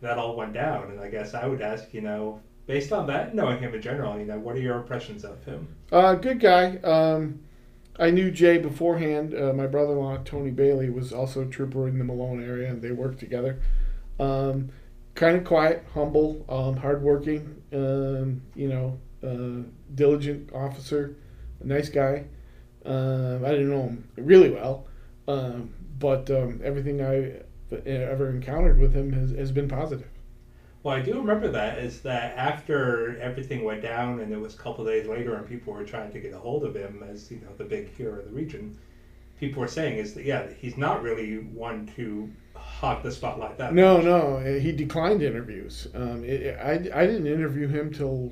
that 0.02 0.18
all 0.18 0.36
went 0.36 0.54
down, 0.54 0.92
and 0.92 1.00
I 1.00 1.10
guess 1.10 1.34
I 1.34 1.46
would 1.46 1.62
ask, 1.62 1.94
you 1.94 2.02
know, 2.02 2.42
based 2.68 2.92
on 2.92 3.08
that, 3.08 3.34
knowing 3.34 3.60
him 3.60 3.74
in 3.74 3.82
general, 3.82 4.20
you 4.20 4.26
know, 4.26 4.40
what 4.40 4.56
are 4.56 4.60
your 4.60 4.78
impressions 4.78 5.24
of 5.24 5.44
him? 5.46 5.68
Uh, 5.92 6.16
good 6.16 6.40
guy. 6.40 6.78
Um, 6.78 7.40
I 8.00 8.10
knew 8.10 8.32
Jay 8.32 8.58
beforehand. 8.58 9.34
Uh, 9.34 9.54
my 9.54 9.68
brother-in-law 9.68 10.20
Tony 10.26 10.52
Bailey 10.52 10.90
was 10.90 11.14
also 11.14 11.44
a 11.44 11.46
trooper 11.46 11.88
in 11.88 11.98
the 11.98 12.04
Malone 12.04 12.44
area, 12.44 12.70
and 12.70 12.82
they 12.82 12.92
worked 12.92 13.20
together. 13.20 13.62
Um, 14.20 14.70
kind 15.22 15.38
of 15.38 15.44
quiet, 15.44 15.86
humble, 15.94 16.44
um, 16.50 16.76
hardworking. 16.76 17.62
Um, 17.72 18.42
you 18.56 18.68
know, 18.68 19.00
uh, 19.24 19.64
diligent 19.96 20.52
officer, 20.52 21.16
a 21.62 21.68
nice 21.68 21.90
guy. 21.90 22.26
Um, 22.86 23.46
I 23.46 23.52
didn't 23.52 23.70
know 23.70 23.84
him 23.84 24.10
really 24.18 24.50
well, 24.50 24.88
um, 25.28 25.74
but 26.00 26.30
um, 26.32 26.60
everything 26.64 27.02
I 27.02 27.44
ever 27.88 28.32
encountered 28.32 28.80
with 28.80 28.94
him 28.94 29.14
has, 29.14 29.32
has 29.32 29.52
been 29.52 29.68
positive. 29.68 30.08
Well, 30.82 30.96
I 30.96 31.02
do 31.02 31.20
remember 31.20 31.48
that 31.50 31.78
is 31.78 32.02
that 32.02 32.36
after 32.36 33.20
everything 33.22 33.64
went 33.64 33.84
down 33.84 34.20
and 34.22 34.34
it 34.34 34.40
was 34.40 34.56
a 34.56 34.58
couple 34.58 34.84
days 34.84 35.08
later 35.08 35.36
and 35.36 35.48
people 35.48 35.72
were 35.72 35.86
trying 35.86 36.12
to 36.12 36.20
get 36.20 36.34
a 36.34 36.40
hold 36.40 36.64
of 36.64 36.76
him 36.76 37.06
as 37.08 37.30
you 37.30 37.38
know 37.38 37.54
the 37.58 37.64
big 37.64 37.96
hero 37.96 38.20
of 38.20 38.26
the 38.26 38.32
region, 38.32 38.76
people 39.42 39.60
were 39.60 39.68
saying 39.68 39.98
is 39.98 40.14
that 40.14 40.24
yeah 40.24 40.48
he's 40.58 40.78
not 40.78 41.04
really 41.04 41.40
one 41.40 41.88
to 41.98 42.32
hog 42.56 43.04
the 43.04 43.12
spotlight 43.12 43.58
that 43.58 43.74
no 43.74 43.98
much. 43.98 44.06
no 44.06 44.60
he 44.60 44.72
declined 44.72 45.22
interviews. 45.22 45.88
Um, 45.94 46.24
it, 46.24 46.58
I 46.58 46.74
I 46.74 47.06
didn't 47.06 47.28
interview 47.28 47.68
him 47.68 47.92
till 47.92 48.32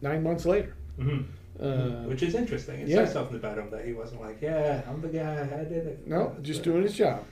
nine 0.00 0.22
months 0.24 0.44
later. 0.44 0.74
Mm-hmm. 0.98 1.22
Uh, 1.62 2.06
Which 2.08 2.22
is 2.22 2.34
interesting. 2.34 2.80
It 2.80 2.88
yeah. 2.88 3.04
says 3.04 3.12
something 3.12 3.36
about 3.36 3.58
him 3.58 3.68
that 3.70 3.84
he 3.84 3.92
wasn't 3.92 4.20
like, 4.20 4.40
yeah, 4.40 4.82
I'm 4.88 5.00
the 5.00 5.08
guy, 5.08 5.42
I 5.42 5.64
did 5.64 5.86
it. 5.88 6.06
No, 6.06 6.36
just 6.40 6.62
doing 6.62 6.82
his 6.82 6.94
job. 6.94 7.24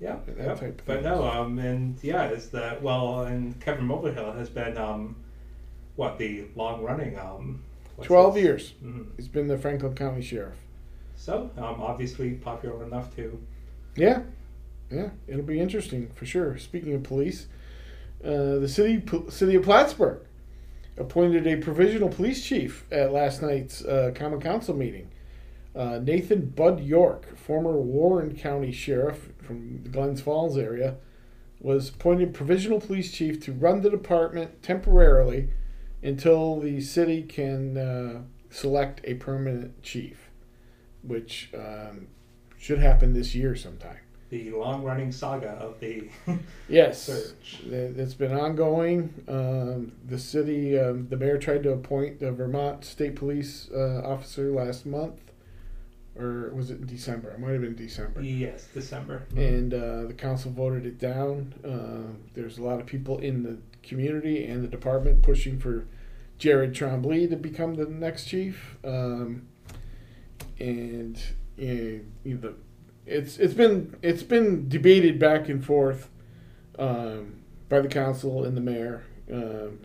Yeah, 0.00 0.16
type 0.54 0.82
but 0.86 1.02
no, 1.02 1.22
um, 1.24 1.58
and 1.58 1.96
yeah, 2.02 2.28
is 2.28 2.48
that 2.50 2.82
well, 2.82 3.22
and 3.22 3.58
Kevin 3.60 3.86
Mulverhill 3.86 4.36
has 4.36 4.50
been 4.50 4.76
um, 4.76 5.16
what 5.96 6.18
the 6.18 6.46
long 6.56 6.82
running 6.82 7.18
um, 7.18 7.62
twelve 8.02 8.34
this? 8.34 8.42
years. 8.42 8.74
Mm-hmm. 8.82 9.02
He's 9.16 9.28
been 9.28 9.46
the 9.46 9.56
Franklin 9.56 9.94
County 9.94 10.22
Sheriff. 10.22 10.56
So 11.24 11.50
um, 11.56 11.80
obviously 11.80 12.32
popular 12.32 12.84
enough 12.84 13.16
to. 13.16 13.40
Yeah, 13.96 14.24
yeah, 14.90 15.08
it'll 15.26 15.42
be 15.42 15.58
interesting 15.58 16.10
for 16.14 16.26
sure. 16.26 16.58
Speaking 16.58 16.92
of 16.92 17.02
police, 17.02 17.46
uh, 18.22 18.60
the 18.60 18.68
city 18.68 19.02
city 19.30 19.54
of 19.54 19.62
Plattsburgh 19.62 20.20
appointed 20.98 21.46
a 21.46 21.56
provisional 21.56 22.10
police 22.10 22.44
chief 22.44 22.84
at 22.92 23.10
last 23.10 23.40
night's 23.40 23.82
uh, 23.86 24.12
common 24.14 24.38
council 24.38 24.76
meeting. 24.76 25.10
Uh, 25.74 25.98
Nathan 25.98 26.44
Bud 26.50 26.80
York, 26.80 27.38
former 27.38 27.72
Warren 27.72 28.36
County 28.36 28.70
Sheriff 28.70 29.30
from 29.42 29.82
the 29.82 29.88
Glens 29.88 30.20
Falls 30.20 30.58
area, 30.58 30.96
was 31.58 31.88
appointed 31.88 32.34
provisional 32.34 32.80
police 32.80 33.10
chief 33.10 33.42
to 33.44 33.52
run 33.52 33.80
the 33.80 33.88
department 33.88 34.62
temporarily 34.62 35.48
until 36.02 36.60
the 36.60 36.82
city 36.82 37.22
can 37.22 37.78
uh, 37.78 38.20
select 38.50 39.00
a 39.04 39.14
permanent 39.14 39.82
chief, 39.82 40.23
which 41.06 41.50
um, 41.54 42.08
should 42.58 42.78
happen 42.78 43.12
this 43.12 43.34
year 43.34 43.54
sometime. 43.54 43.98
The 44.30 44.50
long-running 44.50 45.12
saga 45.12 45.50
of 45.50 45.78
the 45.80 46.08
Yes, 46.68 47.02
search. 47.02 47.60
It's 47.66 48.14
been 48.14 48.32
ongoing. 48.32 49.12
Um, 49.28 49.92
the 50.06 50.18
city, 50.18 50.78
um, 50.78 51.06
the 51.08 51.16
mayor 51.16 51.38
tried 51.38 51.62
to 51.64 51.72
appoint 51.72 52.18
the 52.20 52.32
Vermont 52.32 52.84
State 52.84 53.16
Police 53.16 53.68
uh, 53.72 54.02
officer 54.04 54.50
last 54.50 54.86
month, 54.86 55.20
or 56.16 56.50
was 56.54 56.70
it 56.70 56.80
in 56.80 56.86
December? 56.86 57.30
It 57.30 57.38
might 57.38 57.52
have 57.52 57.60
been 57.60 57.76
December. 57.76 58.22
Yes, 58.22 58.66
December. 58.74 59.26
And 59.36 59.72
uh, 59.74 60.04
the 60.04 60.14
council 60.14 60.50
voted 60.50 60.86
it 60.86 60.98
down. 60.98 61.54
Uh, 61.64 62.14
there's 62.34 62.58
a 62.58 62.62
lot 62.62 62.80
of 62.80 62.86
people 62.86 63.18
in 63.18 63.42
the 63.42 63.58
community 63.82 64.46
and 64.46 64.64
the 64.64 64.68
department 64.68 65.22
pushing 65.22 65.58
for 65.60 65.86
Jared 66.38 66.74
Trombley 66.74 67.28
to 67.28 67.36
become 67.36 67.74
the 67.74 67.86
next 67.86 68.24
chief. 68.24 68.78
Um, 68.84 69.46
and 70.64 71.20
you 71.56 72.04
know, 72.24 72.54
it's 73.06 73.38
it's 73.38 73.54
been 73.54 73.96
it's 74.02 74.22
been 74.22 74.68
debated 74.68 75.18
back 75.18 75.48
and 75.48 75.64
forth 75.64 76.08
um, 76.78 77.42
by 77.68 77.80
the 77.80 77.88
council 77.88 78.44
and 78.44 78.56
the 78.56 78.60
mayor, 78.60 79.04
um, 79.30 79.80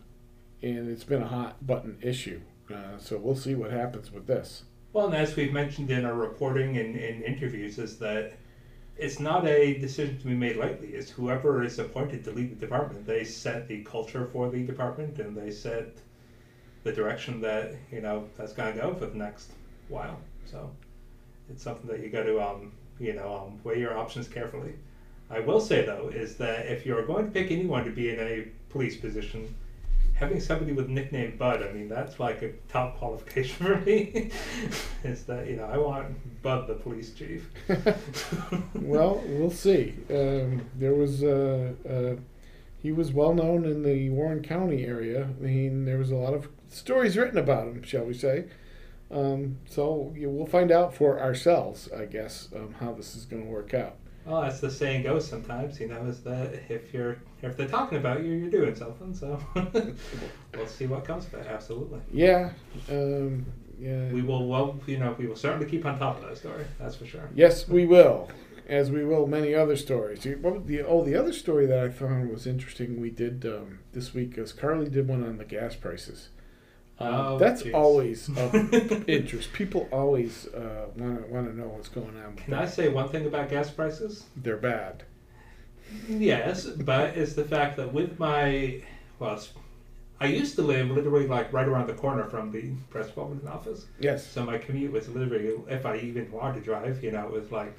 and 0.61 0.89
it's 0.89 1.03
been 1.03 1.21
a 1.21 1.27
hot 1.27 1.65
button 1.65 1.97
issue. 2.01 2.41
Uh, 2.73 2.97
so 2.97 3.17
we'll 3.17 3.35
see 3.35 3.55
what 3.55 3.71
happens 3.71 4.11
with 4.11 4.27
this. 4.27 4.63
Well, 4.93 5.07
and 5.07 5.15
as 5.15 5.35
we've 5.35 5.53
mentioned 5.53 5.91
in 5.91 6.05
our 6.05 6.13
reporting 6.13 6.77
and 6.77 6.95
in 6.95 7.23
interviews, 7.23 7.77
is 7.77 7.97
that 7.99 8.33
it's 8.97 9.19
not 9.19 9.45
a 9.45 9.77
decision 9.79 10.17
to 10.19 10.25
be 10.25 10.33
made 10.33 10.55
lightly. 10.55 10.89
It's 10.89 11.09
whoever 11.09 11.63
is 11.63 11.77
appointed 11.79 12.23
to 12.25 12.31
lead 12.31 12.51
the 12.51 12.55
department. 12.55 13.05
They 13.05 13.23
set 13.23 13.67
the 13.67 13.83
culture 13.83 14.29
for 14.31 14.49
the 14.49 14.65
department, 14.65 15.19
and 15.19 15.35
they 15.35 15.51
set 15.51 15.97
the 16.83 16.93
direction 16.93 17.41
that 17.41 17.75
you 17.91 17.99
know 17.99 18.29
that's 18.37 18.53
going 18.53 18.73
to 18.73 18.79
go 18.79 18.95
for 18.95 19.07
the 19.07 19.17
next 19.17 19.51
while. 19.89 20.19
So 20.49 20.71
it's 21.49 21.63
something 21.63 21.87
that 21.89 22.01
you 22.01 22.09
got 22.09 22.23
to 22.23 22.41
um, 22.41 22.71
you 22.99 23.13
know 23.13 23.45
um, 23.47 23.59
weigh 23.63 23.79
your 23.79 23.97
options 23.97 24.27
carefully. 24.27 24.73
I 25.29 25.39
will 25.39 25.59
say 25.59 25.85
though 25.85 26.09
is 26.13 26.35
that 26.37 26.65
if 26.67 26.85
you're 26.85 27.05
going 27.05 27.25
to 27.25 27.31
pick 27.31 27.51
anyone 27.51 27.85
to 27.85 27.91
be 27.91 28.09
in 28.09 28.19
a 28.19 28.47
police 28.69 28.97
position, 28.97 29.53
having 30.15 30.39
somebody 30.39 30.73
with 30.73 30.89
nickname 30.89 31.37
Bud, 31.37 31.61
I 31.61 31.71
mean 31.71 31.87
that's 31.87 32.19
like 32.19 32.41
a 32.41 32.51
top 32.67 32.97
qualification 32.99 33.65
for 33.65 33.77
me. 33.77 34.31
is 35.03 35.23
that 35.25 35.47
you 35.47 35.55
know 35.55 35.65
I 35.65 35.77
want 35.77 36.41
Bud 36.41 36.67
the 36.67 36.75
police 36.75 37.13
chief. 37.13 37.49
well, 38.75 39.23
we'll 39.27 39.51
see. 39.51 39.95
Um, 40.09 40.65
there 40.75 40.95
was 40.95 41.23
uh, 41.23 41.73
uh, 41.87 42.15
he 42.81 42.91
was 42.91 43.11
well 43.11 43.33
known 43.33 43.65
in 43.65 43.83
the 43.83 44.09
Warren 44.09 44.41
County 44.41 44.85
area. 44.85 45.25
I 45.25 45.43
mean, 45.43 45.85
there 45.85 45.97
was 45.97 46.11
a 46.11 46.15
lot 46.15 46.33
of 46.33 46.47
stories 46.69 47.17
written 47.17 47.37
about 47.37 47.67
him, 47.67 47.83
shall 47.83 48.05
we 48.05 48.13
say? 48.13 48.45
Um, 49.11 49.57
so 49.67 50.13
yeah, 50.15 50.27
we'll 50.27 50.45
find 50.45 50.71
out 50.71 50.93
for 50.93 51.19
ourselves, 51.19 51.89
I 51.91 52.05
guess, 52.05 52.49
um, 52.55 52.75
how 52.79 52.93
this 52.93 53.15
is 53.15 53.25
going 53.25 53.43
to 53.43 53.49
work 53.49 53.73
out. 53.73 53.95
Well, 54.25 54.43
as 54.43 54.61
the 54.61 54.69
saying 54.69 55.03
goes, 55.03 55.27
sometimes 55.27 55.79
you 55.79 55.87
know 55.87 56.05
is 56.05 56.19
that 56.21 56.53
if 56.69 56.93
you're 56.93 57.17
if 57.41 57.57
they're 57.57 57.67
talking 57.67 57.97
about 57.97 58.23
you, 58.23 58.33
you're 58.33 58.51
doing 58.51 58.75
something. 58.75 59.13
So 59.15 59.39
we'll 60.53 60.67
see 60.67 60.85
what 60.85 61.05
comes 61.05 61.25
of 61.25 61.33
it. 61.35 61.47
Absolutely. 61.47 62.01
Yeah, 62.13 62.51
um, 62.91 63.45
yeah. 63.79 64.09
We 64.11 64.21
will. 64.21 64.47
Well, 64.47 64.79
you 64.85 64.97
know, 64.97 65.15
we 65.17 65.25
will 65.25 65.35
certainly 65.35 65.65
keep 65.65 65.85
on 65.85 65.97
top 65.97 66.17
of 66.21 66.29
that 66.29 66.37
story. 66.37 66.65
That's 66.79 66.95
for 66.95 67.05
sure. 67.07 67.29
Yes, 67.33 67.67
we 67.67 67.87
will, 67.87 68.29
as 68.67 68.91
we 68.91 69.03
will 69.05 69.25
many 69.25 69.55
other 69.55 69.75
stories. 69.77 70.25
You- 70.25 70.37
What 70.41 70.53
was 70.53 70.63
the 70.65 70.83
oh 70.83 71.03
the 71.03 71.15
other 71.15 71.33
story 71.33 71.65
that 71.65 71.79
I 71.79 71.89
found 71.89 72.29
was 72.29 72.45
interesting. 72.45 73.01
We 73.01 73.09
did 73.09 73.43
um, 73.47 73.79
this 73.93 74.13
week 74.13 74.37
is 74.37 74.53
Carly 74.53 74.89
did 74.89 75.07
one 75.07 75.23
on 75.23 75.37
the 75.39 75.45
gas 75.45 75.75
prices. 75.75 76.29
Um, 76.99 77.13
Oh, 77.15 77.37
that's 77.39 77.63
jeez. 77.63 77.73
always 77.73 78.27
of 78.37 78.53
interest. 79.09 79.53
People 79.53 79.87
always 79.91 80.47
want 80.53 80.97
to 80.97 81.25
want 81.29 81.47
to 81.47 81.57
know 81.57 81.67
what's 81.69 81.87
going 81.89 82.15
on. 82.25 82.35
Can 82.35 82.53
I 82.53 82.65
say 82.65 82.89
one 82.89 83.09
thing 83.09 83.25
about 83.25 83.49
gas 83.49 83.69
prices? 83.69 84.25
They're 84.35 84.57
bad. 84.57 85.03
Yes, 86.07 86.65
but 86.65 87.17
it's 87.17 87.33
the 87.33 87.45
fact 87.45 87.77
that 87.77 87.93
with 87.93 88.19
my 88.19 88.81
well, 89.17 89.41
I 90.21 90.25
used 90.27 90.55
to 90.55 90.61
live 90.61 90.91
literally 90.91 91.27
like 91.27 91.51
right 91.53 91.67
around 91.67 91.87
the 91.87 91.93
corner 91.93 92.25
from 92.25 92.51
the 92.51 92.71
press 92.89 93.07
department 93.07 93.47
office. 93.47 93.85
Yes. 93.99 94.25
So 94.27 94.43
my 94.45 94.57
commute 94.57 94.91
was 94.91 95.07
literally, 95.09 95.53
if 95.69 95.85
I 95.85 95.97
even 95.97 96.29
wanted 96.31 96.55
to 96.59 96.61
drive, 96.65 97.03
you 97.03 97.11
know, 97.11 97.25
it 97.27 97.31
was 97.31 97.51
like 97.51 97.75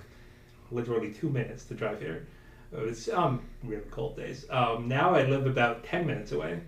literally 0.72 1.12
two 1.12 1.28
minutes 1.28 1.64
to 1.66 1.74
drive 1.74 2.00
here. 2.00 2.26
It 2.72 2.78
was 2.80 3.08
um 3.10 3.42
really 3.64 3.82
cold 3.90 4.16
days. 4.16 4.46
Um, 4.50 4.88
now 4.88 5.14
I 5.14 5.24
live 5.24 5.46
about 5.46 5.84
ten 5.84 6.06
minutes 6.06 6.32
away, 6.32 6.60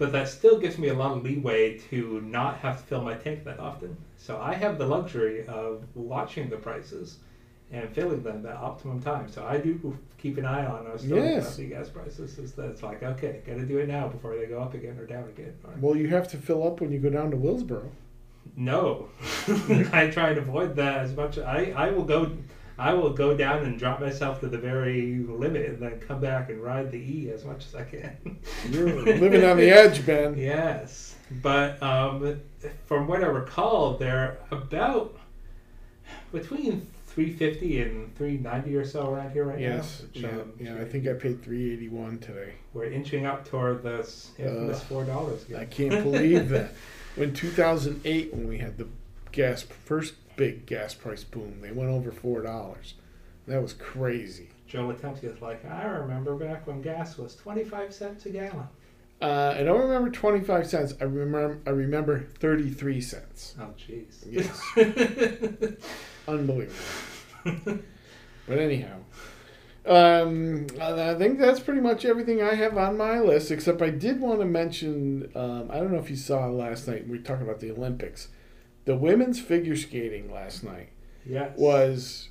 but 0.00 0.10
that 0.12 0.26
still 0.28 0.58
gives 0.58 0.78
me 0.78 0.88
a 0.88 0.94
lot 0.94 1.14
of 1.16 1.22
leeway 1.22 1.78
to 1.90 2.20
not 2.22 2.56
have 2.58 2.78
to 2.80 2.82
fill 2.84 3.02
my 3.02 3.14
tank 3.14 3.44
that 3.44 3.60
often. 3.60 3.96
So 4.16 4.40
I 4.40 4.54
have 4.54 4.78
the 4.78 4.86
luxury 4.86 5.46
of 5.46 5.84
watching 5.94 6.48
the 6.48 6.56
prices 6.56 7.18
and 7.70 7.88
filling 7.90 8.22
them 8.22 8.44
at 8.46 8.56
optimum 8.56 9.00
time. 9.02 9.28
So 9.30 9.44
I 9.44 9.58
do 9.58 9.96
keep 10.18 10.38
an 10.38 10.46
eye 10.46 10.64
on 10.64 10.84
those 10.84 11.04
Yes. 11.06 11.56
the 11.56 11.66
gas 11.68 11.88
prices. 11.90 12.38
Is 12.38 12.52
that 12.52 12.70
it's 12.70 12.82
like 12.82 13.02
okay, 13.02 13.42
got 13.46 13.54
to 13.56 13.66
do 13.66 13.76
it 13.78 13.88
now 13.88 14.08
before 14.08 14.36
they 14.36 14.46
go 14.46 14.60
up 14.60 14.72
again 14.74 14.98
or 14.98 15.04
down 15.06 15.28
again. 15.28 15.52
Or- 15.64 15.74
Well, 15.80 15.96
you 15.96 16.08
have 16.08 16.26
to 16.28 16.38
fill 16.38 16.66
up 16.66 16.80
when 16.80 16.90
you 16.90 16.98
go 16.98 17.10
down 17.10 17.30
to 17.30 17.36
Willsboro. 17.36 17.88
no, 18.56 19.08
I 19.92 20.08
try 20.10 20.30
and 20.30 20.38
avoid 20.38 20.76
that 20.76 20.96
as 21.04 21.14
much. 21.14 21.38
I, 21.38 21.72
I 21.76 21.90
will 21.90 22.04
go, 22.04 22.32
I 22.80 22.94
will 22.94 23.10
go 23.10 23.36
down 23.36 23.64
and 23.64 23.78
drop 23.78 24.00
myself 24.00 24.40
to 24.40 24.48
the 24.48 24.56
very 24.58 25.18
limit, 25.28 25.66
and 25.66 25.78
then 25.80 26.00
come 26.00 26.20
back 26.20 26.48
and 26.48 26.62
ride 26.62 26.90
the 26.90 26.96
E 26.98 27.30
as 27.30 27.44
much 27.44 27.66
as 27.66 27.74
I 27.74 27.84
can. 27.84 28.38
You're 28.70 28.86
living 29.18 29.44
on 29.44 29.58
the 29.58 29.70
edge, 29.70 30.04
Ben. 30.06 30.36
Yes, 30.38 31.14
but 31.42 31.80
um, 31.82 32.40
from 32.86 33.06
what 33.06 33.22
I 33.22 33.26
recall, 33.26 33.98
they're 33.98 34.38
about 34.50 35.16
between 36.32 36.86
three 37.06 37.32
fifty 37.32 37.82
and 37.82 38.14
three 38.16 38.38
ninety 38.38 38.74
or 38.76 38.84
so 38.84 39.10
around 39.10 39.32
here 39.32 39.44
right 39.44 39.58
Yes. 39.60 40.02
now. 40.14 40.20
Yes. 40.20 40.22
Yeah. 40.32 40.40
um, 40.40 40.52
Yeah. 40.58 40.82
I 40.82 40.84
think 40.84 41.06
I 41.06 41.12
paid 41.14 41.42
three 41.42 41.72
eighty 41.72 41.88
one 41.88 42.18
today. 42.18 42.52
we're 42.72 42.84
inching 42.84 43.26
up 43.26 43.44
toward 43.48 43.82
this 43.82 44.30
infamous 44.38 44.80
Ugh. 44.80 44.86
four 44.88 45.04
dollars. 45.04 45.44
I 45.56 45.64
can't 45.64 46.02
believe 46.02 46.48
that. 46.56 46.72
When 47.16 47.32
2008, 47.34 48.32
when 48.32 48.46
we 48.48 48.58
had 48.58 48.78
the 48.78 48.86
gas 49.32 49.62
first 49.62 50.14
big 50.36 50.66
gas 50.66 50.94
price 50.94 51.24
boom, 51.24 51.60
they 51.60 51.72
went 51.72 51.90
over 51.90 52.10
four 52.10 52.42
dollars. 52.42 52.94
That 53.46 53.62
was 53.62 53.72
crazy. 53.72 54.48
Joe 54.66 54.88
Latenti 54.88 55.24
is 55.24 55.42
like, 55.42 55.64
I 55.64 55.84
remember 55.84 56.36
back 56.36 56.66
when 56.66 56.80
gas 56.82 57.18
was 57.18 57.34
twenty 57.34 57.64
five 57.64 57.92
cents 57.92 58.26
a 58.26 58.30
gallon. 58.30 58.68
Uh, 59.20 59.54
I 59.58 59.64
don't 59.64 59.82
remember 59.82 60.10
25 60.10 60.66
cents. 60.66 60.94
I 60.98 61.04
remember 61.04 61.58
I 61.66 61.70
remember 61.70 62.20
33 62.38 63.00
cents. 63.02 63.54
Oh, 63.60 63.68
jeez. 63.76 64.24
Yes. 64.26 65.78
Unbelievable. 66.28 67.82
but 68.48 68.58
anyhow, 68.58 68.96
um, 69.84 70.66
I 70.80 71.10
I 71.10 71.14
think 71.16 71.38
that's 71.38 71.60
pretty 71.60 71.82
much 71.82 72.06
everything 72.06 72.42
I 72.42 72.54
have 72.54 72.78
on 72.78 72.96
my 72.96 73.20
list. 73.20 73.50
Except 73.50 73.82
I 73.82 73.90
did 73.90 74.20
want 74.20 74.40
to 74.40 74.46
mention. 74.46 75.30
Um, 75.34 75.70
I 75.70 75.80
don't 75.80 75.92
know 75.92 75.98
if 75.98 76.08
you 76.08 76.16
saw 76.16 76.46
last 76.46 76.88
night. 76.88 77.06
We 77.06 77.18
were 77.18 77.22
talking 77.22 77.44
about 77.46 77.60
the 77.60 77.72
Olympics. 77.72 78.28
The 78.90 78.96
women's 78.96 79.38
figure 79.40 79.76
skating 79.76 80.32
last 80.32 80.64
night 80.64 80.88
yes. 81.24 81.56
was 81.56 82.28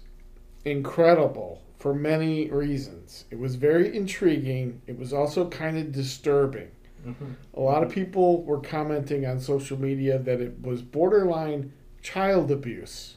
incredible 0.66 1.62
for 1.78 1.94
many 1.94 2.50
reasons. 2.52 3.24
It 3.32 3.40
was 3.40 3.56
very 3.56 3.96
intriguing. 3.96 4.82
It 4.86 5.00
was 5.00 5.14
also 5.14 5.48
kind 5.48 5.78
of 5.78 5.94
disturbing. 5.94 6.68
Mhm. 7.08 7.36
A 7.54 7.62
lot 7.62 7.82
of 7.82 7.90
people 7.90 8.44
were 8.44 8.60
commenting 8.60 9.26
on 9.26 9.40
social 9.40 9.80
media 9.80 10.20
that 10.20 10.42
it 10.42 10.62
was 10.62 10.82
borderline 10.82 11.72
child 12.02 12.52
abuse. 12.52 13.16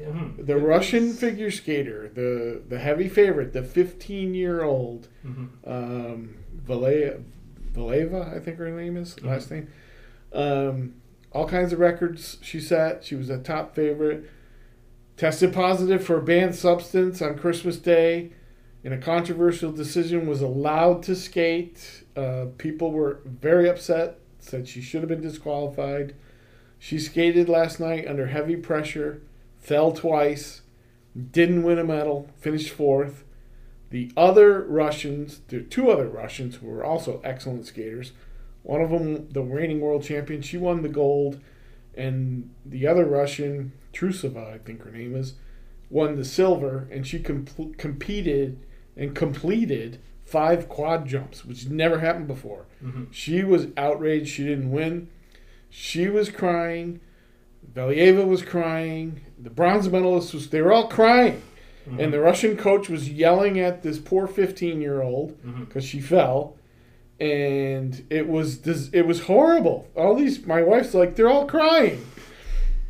Mhm. 0.00 0.44
The 0.44 0.56
It 0.56 0.60
Russian 0.60 1.06
was- 1.10 1.20
figure 1.20 1.52
skater, 1.52 2.10
the 2.12 2.60
the 2.68 2.80
heavy 2.80 3.06
favorite, 3.06 3.52
the 3.52 3.62
15 3.62 4.34
year 4.34 4.64
old 4.64 5.06
Mhm. 5.24 5.48
um, 5.64 6.34
Valieva, 6.66 8.34
I 8.34 8.40
think 8.40 8.58
her 8.58 8.68
name 8.70 8.96
is 8.96 9.14
Mhm. 9.14 9.26
last 9.26 9.52
name. 9.52 9.68
Um, 10.32 10.94
all 11.34 11.48
kinds 11.48 11.72
of 11.72 11.80
records 11.80 12.38
she 12.40 12.60
set. 12.60 13.04
She 13.04 13.16
was 13.16 13.28
a 13.28 13.38
top 13.38 13.74
favorite. 13.74 14.30
Tested 15.16 15.52
positive 15.52 16.04
for 16.04 16.18
a 16.18 16.22
banned 16.22 16.54
substance 16.54 17.20
on 17.20 17.38
Christmas 17.38 17.76
Day. 17.76 18.32
In 18.82 18.92
a 18.92 18.98
controversial 18.98 19.72
decision, 19.72 20.26
was 20.26 20.42
allowed 20.42 21.02
to 21.04 21.16
skate. 21.16 22.04
Uh, 22.16 22.46
people 22.58 22.92
were 22.92 23.20
very 23.24 23.68
upset. 23.68 24.18
Said 24.38 24.68
she 24.68 24.80
should 24.80 25.00
have 25.00 25.08
been 25.08 25.22
disqualified. 25.22 26.14
She 26.78 26.98
skated 26.98 27.48
last 27.48 27.80
night 27.80 28.06
under 28.06 28.26
heavy 28.26 28.56
pressure, 28.56 29.22
fell 29.56 29.92
twice, 29.92 30.60
didn't 31.30 31.62
win 31.62 31.78
a 31.78 31.84
medal, 31.84 32.28
finished 32.36 32.70
fourth. 32.70 33.24
The 33.88 34.12
other 34.16 34.62
Russians, 34.62 35.40
are 35.52 35.62
two 35.62 35.90
other 35.90 36.08
Russians 36.08 36.56
who 36.56 36.66
were 36.66 36.84
also 36.84 37.22
excellent 37.24 37.66
skaters. 37.66 38.12
One 38.64 38.80
of 38.80 38.90
them, 38.90 39.28
the 39.30 39.42
reigning 39.42 39.80
world 39.80 40.02
champion, 40.02 40.42
she 40.42 40.56
won 40.58 40.82
the 40.82 40.88
gold, 40.88 41.40
and 41.96 42.50
the 42.66 42.86
other 42.88 43.04
Russian, 43.04 43.72
Trusova, 43.92 44.52
I 44.54 44.58
think 44.58 44.82
her 44.82 44.90
name 44.90 45.14
is, 45.14 45.34
won 45.90 46.16
the 46.16 46.24
silver, 46.24 46.88
and 46.90 47.06
she 47.06 47.20
com- 47.20 47.46
competed 47.78 48.58
and 48.96 49.14
completed 49.14 50.00
five 50.24 50.68
quad 50.68 51.06
jumps, 51.06 51.44
which 51.44 51.68
never 51.68 52.00
happened 52.00 52.26
before. 52.26 52.64
Mm-hmm. 52.82 53.04
She 53.12 53.44
was 53.44 53.68
outraged 53.76 54.28
she 54.28 54.44
didn't 54.44 54.72
win. 54.72 55.08
She 55.70 56.08
was 56.08 56.30
crying. 56.30 57.00
Valieva 57.72 58.26
was 58.26 58.42
crying. 58.42 59.20
The 59.38 59.50
bronze 59.50 59.88
medalist 59.88 60.32
was. 60.34 60.48
They 60.50 60.62
were 60.62 60.72
all 60.72 60.88
crying, 60.88 61.42
Mm-hmm. 61.88 62.00
and 62.00 62.12
the 62.14 62.20
Russian 62.20 62.56
coach 62.56 62.88
was 62.88 63.10
yelling 63.10 63.60
at 63.60 63.82
this 63.82 63.98
poor 63.98 64.26
fifteen-year-old 64.26 65.36
Mhm. 65.44 65.60
because 65.68 65.84
she 65.84 66.00
fell, 66.00 66.56
and 67.20 68.04
it 68.10 68.28
was 68.28 68.60
this. 68.62 68.90
It 68.92 69.06
was 69.06 69.22
horrible. 69.22 69.88
All 69.96 70.14
these. 70.14 70.46
My 70.46 70.62
wife's 70.62 70.94
like 70.94 71.16
they're 71.16 71.28
all 71.30 71.46
crying. 71.46 72.04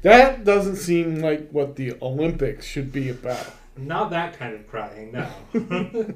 That 0.02 0.44
doesn't 0.44 0.76
seem 0.76 1.20
like 1.20 1.48
what 1.50 1.76
the 1.76 1.94
Olympics 2.02 2.66
should 2.66 2.92
be 2.92 3.08
about. 3.08 3.46
Not 3.76 4.10
that 4.10 4.38
kind 4.38 4.54
of 4.54 4.68
crying, 4.68 5.12
no. 5.12 5.28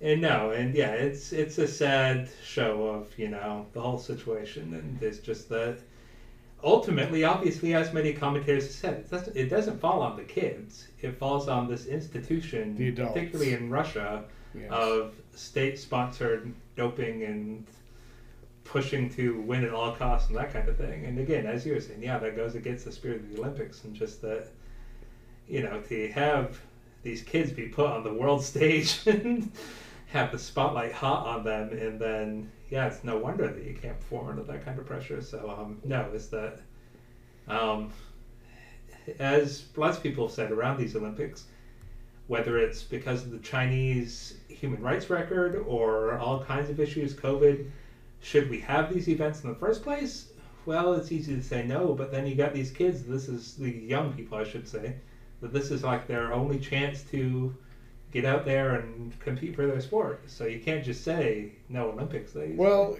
and 0.00 0.20
no, 0.22 0.50
and 0.50 0.74
yeah, 0.74 0.92
it's 0.92 1.32
it's 1.32 1.58
a 1.58 1.66
sad 1.66 2.30
show 2.44 2.86
of 2.86 3.18
you 3.18 3.28
know 3.28 3.66
the 3.72 3.80
whole 3.80 3.98
situation, 3.98 4.74
and 4.74 5.02
it's 5.02 5.18
just 5.18 5.48
that 5.48 5.78
ultimately, 6.62 7.24
obviously, 7.24 7.74
as 7.74 7.92
many 7.92 8.12
commentators 8.12 8.64
have 8.66 8.74
said, 8.74 8.94
it 8.94 9.10
doesn't, 9.10 9.36
it 9.36 9.48
doesn't 9.48 9.80
fall 9.80 10.02
on 10.02 10.16
the 10.16 10.22
kids. 10.22 10.88
It 11.00 11.18
falls 11.18 11.48
on 11.48 11.68
this 11.68 11.86
institution, 11.86 12.76
The 12.76 12.90
particularly 12.92 13.54
in 13.54 13.70
Russia, 13.70 14.24
Yes. 14.52 14.68
of 14.70 15.14
state-sponsored 15.32 16.52
doping 16.80 17.24
and 17.24 17.66
pushing 18.64 19.10
to 19.10 19.40
win 19.40 19.64
at 19.64 19.74
all 19.74 19.92
costs 19.94 20.28
and 20.28 20.38
that 20.38 20.50
kind 20.50 20.66
of 20.66 20.78
thing. 20.78 21.04
And 21.04 21.18
again, 21.18 21.44
as 21.44 21.66
you 21.66 21.74
were 21.74 21.80
saying, 21.80 22.02
yeah, 22.02 22.18
that 22.18 22.36
goes 22.36 22.54
against 22.54 22.86
the 22.86 22.92
spirit 22.92 23.18
of 23.20 23.30
the 23.30 23.38
Olympics 23.38 23.84
and 23.84 23.94
just 23.94 24.22
that, 24.22 24.46
you 25.46 25.62
know, 25.62 25.80
to 25.88 26.08
have 26.12 26.58
these 27.02 27.20
kids 27.20 27.52
be 27.52 27.66
put 27.66 27.86
on 27.86 28.02
the 28.02 28.12
world 28.12 28.42
stage 28.52 29.00
and 29.06 29.52
have 30.06 30.32
the 30.32 30.38
spotlight 30.38 30.92
hot 30.92 31.26
on 31.26 31.44
them, 31.44 31.70
and 31.72 32.00
then 32.00 32.50
yeah, 32.68 32.86
it's 32.86 33.04
no 33.04 33.16
wonder 33.16 33.46
that 33.46 33.62
you 33.62 33.74
can't 33.74 33.98
perform 34.00 34.28
under 34.30 34.42
that 34.42 34.64
kind 34.64 34.78
of 34.78 34.86
pressure. 34.86 35.22
So 35.22 35.48
um, 35.50 35.78
no, 35.84 36.08
is 36.12 36.28
that 36.28 36.60
um, 37.46 37.92
as 39.18 39.66
lots 39.76 39.98
of 39.98 40.02
people 40.02 40.26
have 40.26 40.34
said 40.34 40.50
around 40.50 40.78
these 40.78 40.96
Olympics, 40.96 41.44
whether 42.30 42.58
it's 42.58 42.84
because 42.84 43.24
of 43.24 43.32
the 43.32 43.38
Chinese 43.40 44.34
human 44.46 44.80
rights 44.80 45.10
record 45.10 45.64
or 45.66 46.16
all 46.18 46.44
kinds 46.44 46.70
of 46.70 46.78
issues, 46.78 47.12
COVID, 47.12 47.68
should 48.22 48.48
we 48.48 48.60
have 48.60 48.94
these 48.94 49.08
events 49.08 49.42
in 49.42 49.48
the 49.48 49.56
first 49.56 49.82
place? 49.82 50.28
Well, 50.64 50.94
it's 50.94 51.10
easy 51.10 51.34
to 51.34 51.42
say 51.42 51.66
no, 51.66 51.92
but 51.92 52.12
then 52.12 52.28
you 52.28 52.36
got 52.36 52.54
these 52.54 52.70
kids, 52.70 53.02
this 53.02 53.26
is 53.28 53.56
the 53.56 53.68
young 53.68 54.12
people, 54.12 54.38
I 54.38 54.44
should 54.44 54.68
say, 54.68 54.94
that 55.40 55.52
this 55.52 55.72
is 55.72 55.82
like 55.82 56.06
their 56.06 56.32
only 56.32 56.60
chance 56.60 57.02
to 57.10 57.52
get 58.12 58.24
out 58.24 58.44
there 58.44 58.76
and 58.76 59.18
compete 59.18 59.56
for 59.56 59.66
their 59.66 59.80
sport. 59.80 60.22
So 60.28 60.44
you 60.44 60.60
can't 60.60 60.84
just 60.84 61.02
say 61.02 61.54
no 61.68 61.90
Olympics. 61.90 62.36
Well, 62.36 62.96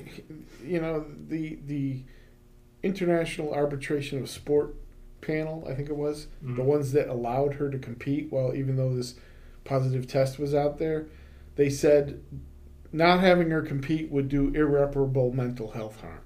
you 0.64 0.80
know 0.80 1.04
the 1.28 1.58
the 1.66 1.98
International 2.82 3.52
Arbitration 3.52 4.22
of 4.22 4.30
Sport 4.30 4.74
panel, 5.24 5.66
I 5.68 5.74
think 5.74 5.88
it 5.88 5.96
was 5.96 6.28
the 6.42 6.62
Mhm. 6.62 6.64
ones 6.64 6.92
that 6.92 7.08
allowed 7.08 7.54
her 7.54 7.70
to 7.70 7.78
compete. 7.78 8.28
Well, 8.30 8.54
even 8.54 8.76
though 8.76 8.94
this 8.94 9.14
positive 9.64 10.06
test 10.06 10.38
was 10.38 10.54
out 10.54 10.78
there, 10.78 11.06
they 11.56 11.70
said 11.70 12.20
not 12.92 13.20
having 13.20 13.50
her 13.50 13.62
compete 13.62 14.10
would 14.10 14.28
do 14.28 14.52
irreparable 14.54 15.32
mental 15.32 15.72
health 15.72 16.00
harm. 16.00 16.20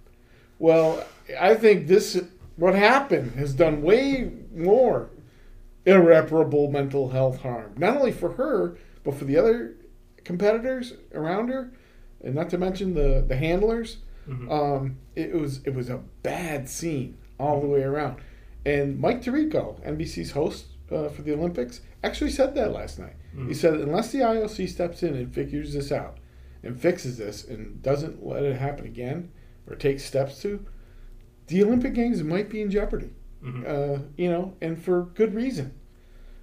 Well, 0.58 1.04
I 1.38 1.54
think 1.54 1.86
this 1.86 2.20
what 2.56 2.74
happened 2.74 3.32
has 3.32 3.54
done 3.54 3.82
way 3.82 4.30
more 4.54 5.10
irreparable 5.86 6.70
mental 6.70 7.10
health 7.10 7.40
harm, 7.40 7.72
not 7.78 7.96
only 7.96 8.12
for 8.12 8.32
her 8.32 8.76
but 9.04 9.14
for 9.14 9.24
the 9.24 9.36
other 9.38 9.74
competitors 10.24 10.94
around 11.14 11.48
her, 11.48 11.70
and 12.22 12.34
not 12.34 12.50
to 12.50 12.58
mention 12.58 12.94
the 12.94 13.24
the 13.26 13.36
handlers. 13.36 13.98
Mhm. 14.28 14.50
Um, 14.50 14.96
it 15.14 15.32
was 15.34 15.60
it 15.64 15.74
was 15.74 15.88
a 15.88 16.00
bad 16.22 16.68
scene 16.68 17.16
all 17.38 17.60
the 17.60 17.66
way 17.68 17.82
around. 17.82 18.16
And 18.68 18.98
Mike 18.98 19.22
Tirico, 19.22 19.80
NBC's 19.86 20.32
host 20.32 20.66
uh, 20.90 21.08
for 21.08 21.22
the 21.22 21.32
Olympics, 21.32 21.80
actually 22.04 22.30
said 22.30 22.54
that 22.54 22.72
last 22.72 22.98
night. 22.98 23.14
He 23.32 23.38
Mhm. 23.40 23.56
said 23.56 23.74
unless 23.74 24.12
the 24.12 24.18
IOC 24.22 24.66
steps 24.68 25.02
in 25.02 25.14
and 25.14 25.32
figures 25.32 25.72
this 25.72 25.90
out 25.92 26.18
and 26.62 26.78
fixes 26.78 27.16
this 27.18 27.46
and 27.46 27.80
doesn't 27.82 28.24
let 28.26 28.42
it 28.42 28.56
happen 28.56 28.84
again 28.86 29.30
or 29.66 29.74
takes 29.76 30.04
steps 30.04 30.40
to, 30.42 30.64
the 31.46 31.62
Olympic 31.62 31.94
Games 31.94 32.22
might 32.22 32.50
be 32.50 32.60
in 32.60 32.70
jeopardy. 32.70 33.10
Mhm. 33.42 33.64
Uh, 33.66 34.02
you 34.16 34.28
know, 34.28 34.54
and 34.60 34.78
for 34.78 35.08
good 35.14 35.34
reason. 35.34 35.72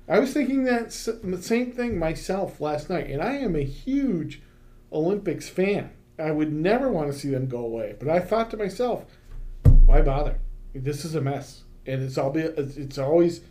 I 0.08 0.20
was 0.20 0.34
thinking 0.34 0.64
that 0.64 0.86
s- 0.88 1.10
the 1.24 1.42
same 1.42 1.72
thing 1.74 1.98
myself 2.00 2.62
last 2.62 2.90
night, 2.90 3.10
and 3.10 3.22
I 3.22 3.34
am 3.36 3.56
a 3.56 3.64
huge 3.64 4.42
Olympics 4.92 5.50
fan. 5.50 5.90
I 6.18 6.32
would 6.32 6.54
never 6.54 6.90
want 6.90 7.12
to 7.12 7.18
see 7.18 7.30
them 7.30 7.48
go 7.48 7.60
away, 7.66 7.96
but 8.00 8.08
I 8.08 8.20
thought 8.20 8.50
to 8.52 8.58
myself, 8.58 9.06
why 9.86 10.02
bother? 10.02 10.38
This 10.74 11.04
is 11.06 11.16
a 11.16 11.22
mess, 11.22 11.64
and 11.88 12.02
it's 12.04 12.18
all 12.18 12.32
be, 12.32 12.42
it's 12.42 12.98
always 12.98 13.42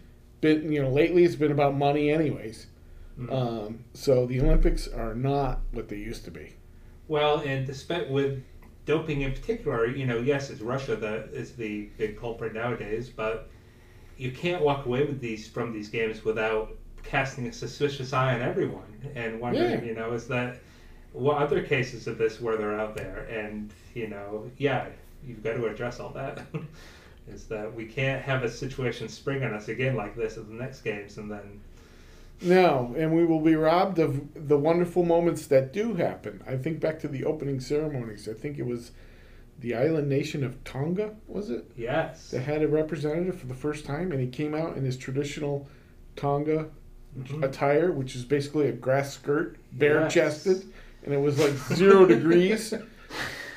been 0.40 0.70
you 0.73 0.83
know 0.83 0.90
lately 0.90 1.25
it's 1.25 1.37
been 1.37 1.53
about 1.53 1.75
money 1.77 2.11
anyways. 2.11 2.66
Mhm. 3.18 3.33
Um, 3.33 3.85
so 3.94 4.27
the 4.27 4.40
Olympics 4.40 4.88
are 4.88 5.14
not 5.14 5.61
what 5.73 5.88
they 5.88 5.97
used 5.97 6.25
to 6.25 6.31
be. 6.31 6.55
Well, 7.07 7.38
and 7.40 7.64
despite 7.66 8.11
with 8.11 8.42
doping 8.87 9.20
in 9.23 9.33
particular, 9.33 9.87
you 9.87 10.05
know, 10.05 10.18
yes, 10.18 10.51
it's 10.51 10.61
Russia 10.61 10.97
that 10.97 11.29
is 11.33 11.53
the 11.53 11.88
big 11.97 12.18
culprit 12.18 12.55
nowadays, 12.55 13.09
but 13.11 13.49
you 14.18 14.31
can't 14.33 14.62
walk 14.62 14.87
away 14.87 15.05
with 15.05 15.20
these 15.20 15.49
from 15.49 15.73
these 15.73 15.88
games 15.88 16.25
without 16.25 16.77
casting 17.03 17.47
a 17.47 17.53
suspicious 17.53 18.12
eye 18.12 18.35
on 18.35 18.40
everyone 18.42 19.11
and 19.14 19.40
wondering, 19.40 19.81
Yeah. 19.81 19.85
you 19.85 19.94
know, 19.94 20.12
is 20.12 20.27
that 20.29 20.59
what 21.12 21.37
other 21.38 21.62
cases 21.62 22.07
of 22.09 22.18
this 22.18 22.40
where 22.40 22.57
they're 22.57 22.79
out 22.79 22.97
there? 22.97 23.27
And 23.31 23.73
you 23.94 24.09
know, 24.09 24.51
yeah, 24.59 24.87
you've 25.25 25.42
got 25.44 25.55
to 25.55 25.66
address 25.66 26.01
all 26.01 26.11
that. 26.11 26.42
is 27.29 27.45
that 27.47 27.73
we 27.75 27.87
can't 27.87 28.23
have 28.23 28.43
a 28.43 28.51
situation 28.51 29.09
spring 29.09 29.43
on 29.45 29.55
us 29.55 29.69
again 29.69 29.97
like 29.97 30.17
this 30.17 30.37
at 30.37 30.47
the 30.49 30.55
next 30.55 30.83
games, 30.83 31.17
and 31.19 31.31
then 31.31 31.61
No, 32.43 32.95
and 32.99 33.15
we 33.15 33.25
will 33.25 33.41
be 33.41 33.55
robbed 33.55 33.99
of 33.99 34.21
the 34.49 34.59
wonderful 34.59 35.05
moments 35.05 35.47
that 35.47 35.73
do 35.73 35.95
happen. 35.95 36.43
I 36.47 36.57
think 36.57 36.81
back 36.81 36.99
to 37.01 37.09
the 37.09 37.25
opening 37.25 37.61
ceremonies. 37.61 38.29
I 38.29 38.35
think 38.35 38.59
it 38.59 38.67
was 38.67 38.91
the 39.61 39.75
island 39.75 40.09
nation 40.09 40.45
of 40.45 40.63
Tonga, 40.65 41.15
was 41.29 41.49
it? 41.49 41.65
yes, 41.77 42.31
That 42.33 42.41
had 42.41 42.63
a 42.63 42.69
representative 42.69 43.39
for 43.39 43.47
the 43.47 43.55
first 43.55 43.85
time, 43.87 44.13
and 44.13 44.21
he 44.21 44.27
came 44.27 44.55
out 44.55 44.77
in 44.77 44.85
his 44.85 44.97
traditional 44.97 45.67
Tonga 46.17 46.67
Mhm. 47.19 47.45
attire, 47.45 47.93
which 47.93 48.17
is 48.17 48.25
basically 48.25 48.67
a 48.69 48.73
grass 48.73 49.15
skirt, 49.15 49.57
bare 49.73 50.01
Yes. 50.03 50.13
chested, 50.13 50.65
and 51.05 51.15
it 51.15 51.21
was 51.21 51.39
like 51.39 51.53
zero 51.77 52.05
degrees. 52.05 52.75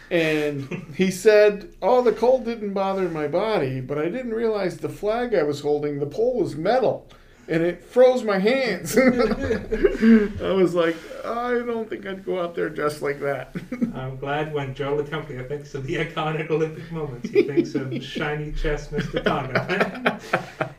And 0.09 0.85
he 0.95 1.11
said, 1.11 1.73
Oh, 1.81 2.01
the 2.01 2.13
cold 2.13 2.45
didn't 2.45 2.73
bother 2.73 3.09
my 3.09 3.27
body, 3.27 3.81
but 3.81 3.97
I 3.97 4.05
didn't 4.05 4.33
realize 4.33 4.77
the 4.77 4.89
flag 4.89 5.35
I 5.35 5.43
was 5.43 5.61
holding, 5.61 5.99
the 5.99 6.05
pole 6.05 6.39
was 6.39 6.55
metal, 6.55 7.07
and 7.47 7.63
it 7.63 7.83
froze 7.83 8.23
my 8.23 8.39
hands. 8.39 8.97
I 10.41 10.51
was 10.51 10.75
like, 10.75 10.95
I 11.25 11.53
don't 11.65 11.89
think 11.89 12.05
I'd 12.05 12.25
go 12.25 12.41
out 12.41 12.55
there 12.55 12.69
dressed 12.69 13.01
like 13.01 13.19
that. 13.21 13.55
I'm 13.95 14.17
glad 14.17 14.53
when 14.53 14.73
Joe 14.73 14.97
LaCompagna 14.97 15.47
thinks 15.47 15.73
of 15.73 15.85
the 15.85 15.95
iconic 15.95 16.49
Olympic 16.49 16.91
moments, 16.91 17.29
he 17.29 17.43
thinks 17.43 17.73
of 17.75 18.03
shiny 18.03 18.51
chest 18.51 18.91
Mr. 18.91 19.23
Tonga. 19.23 20.19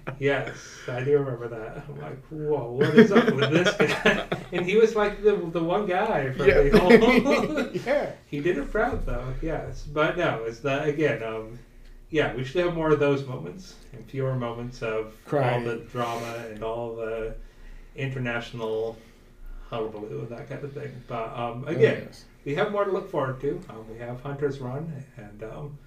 yes, 0.18 0.56
I 0.88 1.02
do 1.02 1.18
remember 1.18 1.48
that. 1.48 1.84
I'm 1.88 2.00
like, 2.00 2.26
whoa, 2.26 2.72
what 2.72 2.94
is 2.98 3.12
up 3.12 3.32
with 3.32 3.50
this 3.50 3.74
guy? 3.74 4.26
And 4.52 4.66
he 4.66 4.76
was 4.76 4.94
like 4.94 5.22
the, 5.22 5.36
the 5.36 5.62
one 5.62 5.86
guy 5.86 6.32
from 6.32 6.48
yeah. 6.48 6.62
the 6.62 6.78
whole. 6.78 7.68
yeah. 7.86 8.12
he 8.26 8.40
did 8.40 8.58
it 8.58 8.70
proud 8.70 9.06
though, 9.06 9.32
yes. 9.40 9.84
But 9.84 10.18
no, 10.18 10.44
it's 10.44 10.60
that 10.60 10.88
again. 10.88 11.22
Um, 11.22 11.58
yeah, 12.10 12.34
we 12.34 12.44
should 12.44 12.64
have 12.64 12.74
more 12.74 12.90
of 12.90 13.00
those 13.00 13.26
moments 13.26 13.74
and 13.92 14.04
fewer 14.10 14.34
moments 14.34 14.82
of 14.82 15.14
all 15.32 15.60
the 15.60 15.76
drama 15.92 16.44
and 16.50 16.62
all 16.62 16.94
the 16.96 17.34
international 17.96 18.96
hullabaloo 19.70 20.20
and 20.20 20.28
that 20.30 20.48
kind 20.48 20.64
of 20.64 20.72
thing. 20.72 20.90
But 21.06 21.36
um, 21.36 21.66
again, 21.68 22.04
Yes. 22.06 22.24
we 22.44 22.54
have 22.54 22.72
more 22.72 22.84
to 22.84 22.90
look 22.92 23.10
forward 23.10 23.40
to. 23.42 23.60
Um, 23.68 23.84
we 23.92 23.98
have 23.98 24.20
Hunter's 24.22 24.58
Run, 24.60 24.90
and 25.16 25.42
um, 25.42 25.78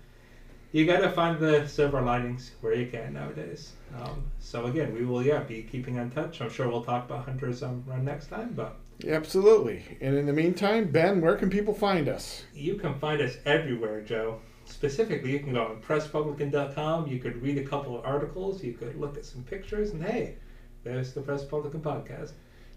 you 0.72 0.86
got 0.86 1.00
to 1.02 1.10
find 1.12 1.40
the 1.40 1.68
silver 1.68 2.02
linings 2.02 2.52
where 2.62 2.74
you 2.74 2.88
can 2.88 3.14
nowadays. 3.14 3.72
Um, 4.00 4.24
so 4.40 4.66
again, 4.68 4.94
we 4.94 5.06
will 5.06 5.24
yeah 5.26 5.40
be 5.40 5.64
keeping 5.64 5.96
in 5.98 6.12
touch. 6.12 6.42
I'm 6.42 6.50
sure 6.52 6.68
we'll 6.70 6.84
talk 6.84 7.06
about 7.10 7.26
Hunter's 7.26 7.64
um, 7.64 7.84
Run 7.88 8.06
next 8.06 8.28
time, 8.28 8.54
but 8.56 8.76
Absolutely. 9.08 9.84
And 10.00 10.16
in 10.16 10.28
the 10.28 10.34
meantime, 10.34 10.92
Ben, 10.92 11.22
where 11.22 11.36
can 11.36 11.50
people 11.50 11.74
find 11.74 12.08
us? 12.08 12.44
you 12.54 12.76
can 12.76 12.94
find 13.00 13.20
us 13.22 13.36
everywhere, 13.46 14.02
Joe. 14.02 14.40
Specifically, 14.72 15.32
you 15.32 15.40
can 15.40 15.54
go 15.54 15.66
on 15.66 15.82
pressrepublican.com. 15.82 17.08
You 17.08 17.20
could 17.20 17.42
read 17.42 17.58
a 17.58 17.64
couple 17.64 18.00
of 18.00 18.06
articles. 18.06 18.64
You 18.64 18.74
could 18.74 19.00
look 19.00 19.18
at 19.18 19.26
some 19.26 19.44
pictures, 19.44 19.92
and 19.92 20.04
hey, 20.04 20.36
there's 20.84 21.14
the 21.14 21.22
Press 21.22 21.44
Republican 21.44 21.82
podcast. 21.82 22.32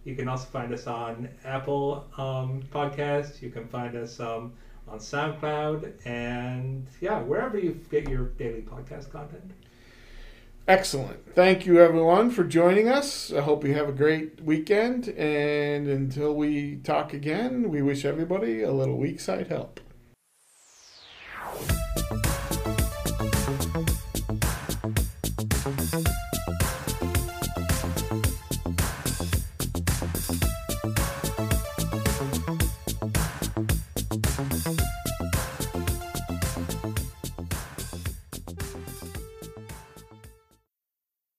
You 0.04 0.14
can 0.14 0.28
also 0.28 0.46
find 0.46 0.72
us 0.74 0.86
on 0.86 1.28
Apple 1.44 2.04
um, 2.18 2.62
Podcasts. 2.70 3.40
You 3.40 3.50
can 3.50 3.66
find 3.68 3.96
us 3.96 4.20
um, 4.20 4.52
on 4.88 4.98
SoundCloud, 4.98 5.92
and 6.04 6.86
yeah, 7.00 7.20
wherever 7.20 7.58
you 7.58 7.80
get 7.90 8.08
your 8.08 8.26
daily 8.30 8.62
podcast 8.62 9.10
content. 9.10 9.52
Excellent. 10.66 11.34
Thank 11.34 11.64
you, 11.64 11.78
everyone, 11.78 12.30
for 12.30 12.42
joining 12.42 12.88
us. 12.88 13.32
I 13.32 13.40
hope 13.40 13.64
you 13.64 13.74
have 13.74 13.88
a 13.88 13.92
great 13.92 14.42
weekend. 14.42 15.08
And 15.10 15.86
until 15.88 16.34
we 16.34 16.76
talk 16.76 17.12
again, 17.12 17.70
we 17.70 17.82
wish 17.82 18.04
everybody 18.04 18.62
a 18.62 18.72
little 18.72 18.96
weak 18.96 19.20
side 19.20 19.46
help. 19.48 19.80